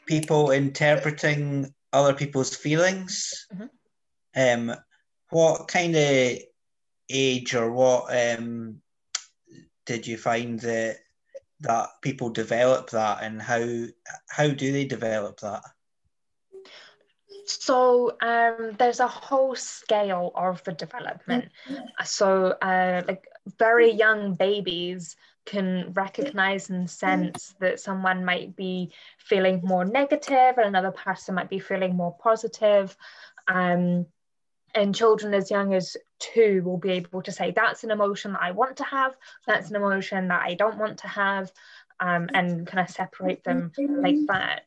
people 0.06 0.52
interpreting 0.52 1.74
other 1.92 2.14
people's 2.14 2.56
feelings, 2.56 3.46
mm-hmm. 3.54 4.70
um, 4.72 4.78
what 5.32 5.68
kind 5.68 5.98
of 5.98 6.38
age 7.10 7.56
or 7.56 7.74
what 7.74 8.06
um, 8.10 8.82
did 9.86 10.08
you 10.08 10.18
find 10.18 10.62
that 10.62 11.00
that 11.60 11.90
people 12.02 12.30
develop 12.30 12.92
that, 12.92 13.22
and 13.22 13.42
how 13.42 13.84
how 14.30 14.48
do 14.48 14.72
they 14.72 14.86
develop 14.86 15.42
that? 15.42 15.64
So 17.44 18.16
um, 18.22 18.76
there's 18.80 19.02
a 19.02 19.08
whole 19.08 19.56
scale 19.56 20.32
of 20.36 20.64
the 20.64 20.72
development. 20.72 21.50
Mm-hmm. 21.68 21.84
So 22.06 22.56
uh, 22.62 23.02
like 23.06 23.26
very 23.58 23.92
young 23.92 24.36
babies 24.36 25.18
can 25.50 25.92
recognize 25.94 26.70
and 26.70 26.90
sense 26.90 27.56
that 27.60 27.80
someone 27.80 28.24
might 28.24 28.56
be 28.56 28.92
feeling 29.18 29.62
more 29.64 29.84
negative 29.84 30.58
and 30.58 30.68
another 30.68 30.92
person 30.92 31.36
might 31.36 31.50
be 31.50 31.60
feeling 31.60 31.96
more 31.96 32.16
positive. 32.22 32.96
Um, 33.48 34.06
and 34.76 34.94
children 34.94 35.34
as 35.34 35.50
young 35.50 35.74
as 35.74 35.98
two 36.20 36.62
will 36.64 36.78
be 36.78 36.92
able 36.92 37.24
to 37.24 37.32
say, 37.32 37.52
that's 37.52 37.84
an 37.84 37.90
emotion 37.90 38.34
that 38.34 38.44
I 38.44 38.52
want 38.52 38.78
to 38.78 38.84
have, 38.84 39.16
that's 39.48 39.72
an 39.72 39.76
emotion 39.76 40.28
that 40.28 40.44
I 40.46 40.54
don't 40.54 40.78
want 40.78 41.00
to 41.00 41.08
have, 41.08 41.52
um, 42.00 42.30
and 42.34 42.68
kind 42.68 42.88
of 42.88 42.94
separate 42.94 43.44
them 43.44 43.72
like 44.04 44.20
that. 44.28 44.62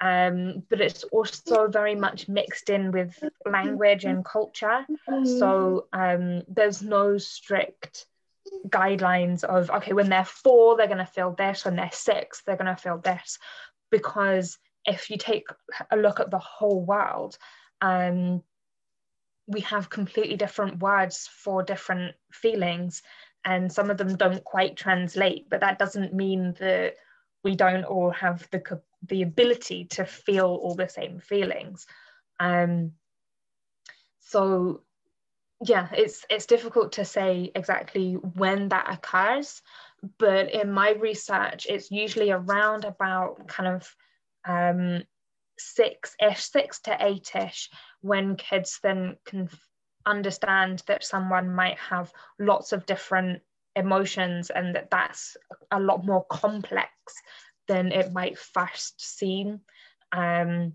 Um, 0.00 0.62
but 0.68 0.80
it's 0.80 1.02
also 1.02 1.66
very 1.66 1.96
much 1.96 2.28
mixed 2.28 2.70
in 2.70 2.92
with 2.92 3.20
language 3.44 4.04
and 4.04 4.24
culture. 4.24 4.86
So 5.24 5.86
um, 5.92 6.42
there's 6.46 6.80
no 6.82 7.18
strict 7.18 8.06
guidelines 8.68 9.44
of 9.44 9.70
okay 9.70 9.92
when 9.92 10.08
they're 10.08 10.24
four 10.24 10.76
they're 10.76 10.86
going 10.86 10.98
to 10.98 11.06
feel 11.06 11.32
this 11.32 11.64
when 11.64 11.76
they're 11.76 11.90
six 11.92 12.42
they're 12.42 12.56
going 12.56 12.74
to 12.74 12.80
feel 12.80 12.98
this 12.98 13.38
because 13.90 14.58
if 14.84 15.10
you 15.10 15.16
take 15.16 15.46
a 15.90 15.96
look 15.96 16.20
at 16.20 16.30
the 16.30 16.38
whole 16.38 16.84
world 16.84 17.36
um, 17.80 18.42
we 19.46 19.60
have 19.60 19.90
completely 19.90 20.36
different 20.36 20.80
words 20.80 21.28
for 21.32 21.62
different 21.62 22.14
feelings 22.32 23.02
and 23.44 23.72
some 23.72 23.90
of 23.90 23.96
them 23.96 24.16
don't 24.16 24.44
quite 24.44 24.76
translate 24.76 25.48
but 25.48 25.60
that 25.60 25.78
doesn't 25.78 26.12
mean 26.12 26.54
that 26.58 26.94
we 27.44 27.54
don't 27.54 27.84
all 27.84 28.10
have 28.10 28.46
the 28.50 28.60
the 29.06 29.22
ability 29.22 29.84
to 29.84 30.04
feel 30.04 30.46
all 30.46 30.74
the 30.74 30.88
same 30.88 31.20
feelings. 31.20 31.86
Um, 32.40 32.92
so 34.20 34.82
yeah, 35.64 35.88
it's 35.92 36.24
it's 36.30 36.46
difficult 36.46 36.92
to 36.92 37.04
say 37.04 37.50
exactly 37.54 38.14
when 38.14 38.68
that 38.68 38.92
occurs, 38.92 39.60
but 40.18 40.52
in 40.52 40.70
my 40.70 40.92
research, 40.92 41.66
it's 41.68 41.90
usually 41.90 42.30
around 42.30 42.84
about 42.84 43.48
kind 43.48 43.76
of 43.76 43.94
um, 44.46 45.02
six-ish, 45.58 46.40
six 46.40 46.80
to 46.82 46.96
eight-ish, 47.00 47.70
when 48.00 48.36
kids 48.36 48.78
then 48.82 49.16
can 49.26 49.48
understand 50.06 50.82
that 50.86 51.04
someone 51.04 51.54
might 51.54 51.78
have 51.78 52.12
lots 52.38 52.72
of 52.72 52.86
different 52.86 53.42
emotions 53.74 54.50
and 54.50 54.74
that 54.74 54.90
that's 54.90 55.36
a 55.70 55.80
lot 55.80 56.04
more 56.04 56.24
complex 56.30 56.90
than 57.66 57.92
it 57.92 58.12
might 58.12 58.38
first 58.38 59.00
seem. 59.00 59.60
Um, 60.12 60.74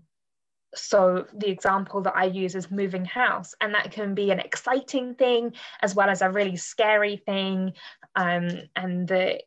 so 0.74 1.26
the 1.34 1.48
example 1.48 2.02
that 2.02 2.16
I 2.16 2.24
use 2.24 2.54
is 2.54 2.70
moving 2.70 3.04
house, 3.04 3.54
and 3.60 3.74
that 3.74 3.92
can 3.92 4.14
be 4.14 4.30
an 4.30 4.40
exciting 4.40 5.14
thing 5.14 5.52
as 5.82 5.94
well 5.94 6.08
as 6.08 6.22
a 6.22 6.30
really 6.30 6.56
scary 6.56 7.16
thing, 7.16 7.72
um, 8.16 8.48
and 8.76 9.08
the, 9.08 9.40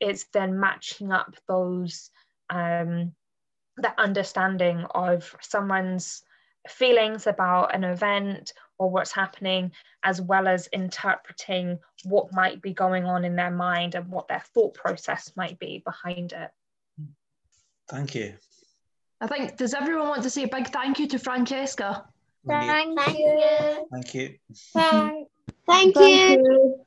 it's 0.00 0.24
then 0.32 0.60
matching 0.60 1.12
up 1.12 1.34
those 1.48 2.10
um, 2.50 3.12
that 3.76 3.94
understanding 3.98 4.84
of 4.94 5.34
someone's 5.40 6.22
feelings 6.68 7.26
about 7.26 7.74
an 7.74 7.84
event 7.84 8.52
or 8.78 8.90
what's 8.90 9.12
happening, 9.12 9.72
as 10.02 10.20
well 10.20 10.48
as 10.48 10.66
interpreting 10.68 11.78
what 12.04 12.32
might 12.32 12.60
be 12.62 12.72
going 12.72 13.04
on 13.04 13.24
in 13.24 13.36
their 13.36 13.50
mind 13.50 13.94
and 13.94 14.08
what 14.08 14.28
their 14.28 14.42
thought 14.54 14.74
process 14.74 15.32
might 15.36 15.58
be 15.58 15.82
behind 15.84 16.32
it. 16.32 16.50
Thank 17.88 18.14
you. 18.14 18.34
I 19.20 19.26
think, 19.26 19.56
does 19.56 19.74
everyone 19.74 20.08
want 20.08 20.22
to 20.22 20.30
say 20.30 20.44
a 20.44 20.48
big 20.48 20.68
thank 20.68 20.98
you 20.98 21.06
to 21.08 21.18
Francesca? 21.18 22.04
Thank 22.46 22.96
you. 23.18 23.86
Thank 23.92 24.14
you. 24.14 24.38
Thank, 24.72 25.28
Thank 25.66 25.96
you. 25.96 26.84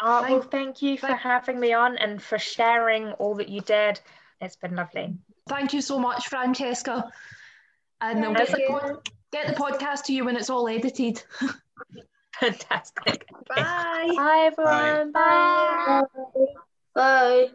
Oh, 0.00 0.22
well, 0.22 0.42
thank 0.42 0.82
you 0.82 0.96
for 0.98 1.08
having 1.08 1.58
me 1.58 1.72
on 1.72 1.96
and 1.98 2.22
for 2.22 2.38
sharing 2.38 3.12
all 3.12 3.34
that 3.36 3.48
you 3.48 3.60
did. 3.60 4.00
It's 4.40 4.56
been 4.56 4.76
lovely. 4.76 5.14
Thank 5.48 5.72
you 5.72 5.80
so 5.80 5.98
much, 5.98 6.28
Francesca. 6.28 7.10
And 8.00 8.22
then 8.22 8.34
get 8.34 8.50
the, 8.50 9.00
get 9.32 9.48
the 9.48 9.54
podcast 9.54 10.04
to 10.04 10.12
you 10.12 10.24
when 10.24 10.36
it's 10.36 10.50
all 10.50 10.68
edited. 10.68 11.22
Fantastic. 12.38 13.26
Bye. 13.48 14.12
Bye, 14.16 14.50
everyone. 14.52 15.12
Bye. 15.12 16.02
Bye. 16.94 17.48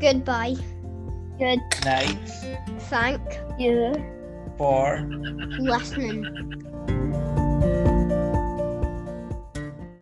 Goodbye. 0.00 0.56
Good 1.38 1.60
Night 1.84 2.28
Thank 2.88 3.20
you. 3.58 3.92
for 4.56 5.00
listening. 5.58 7.26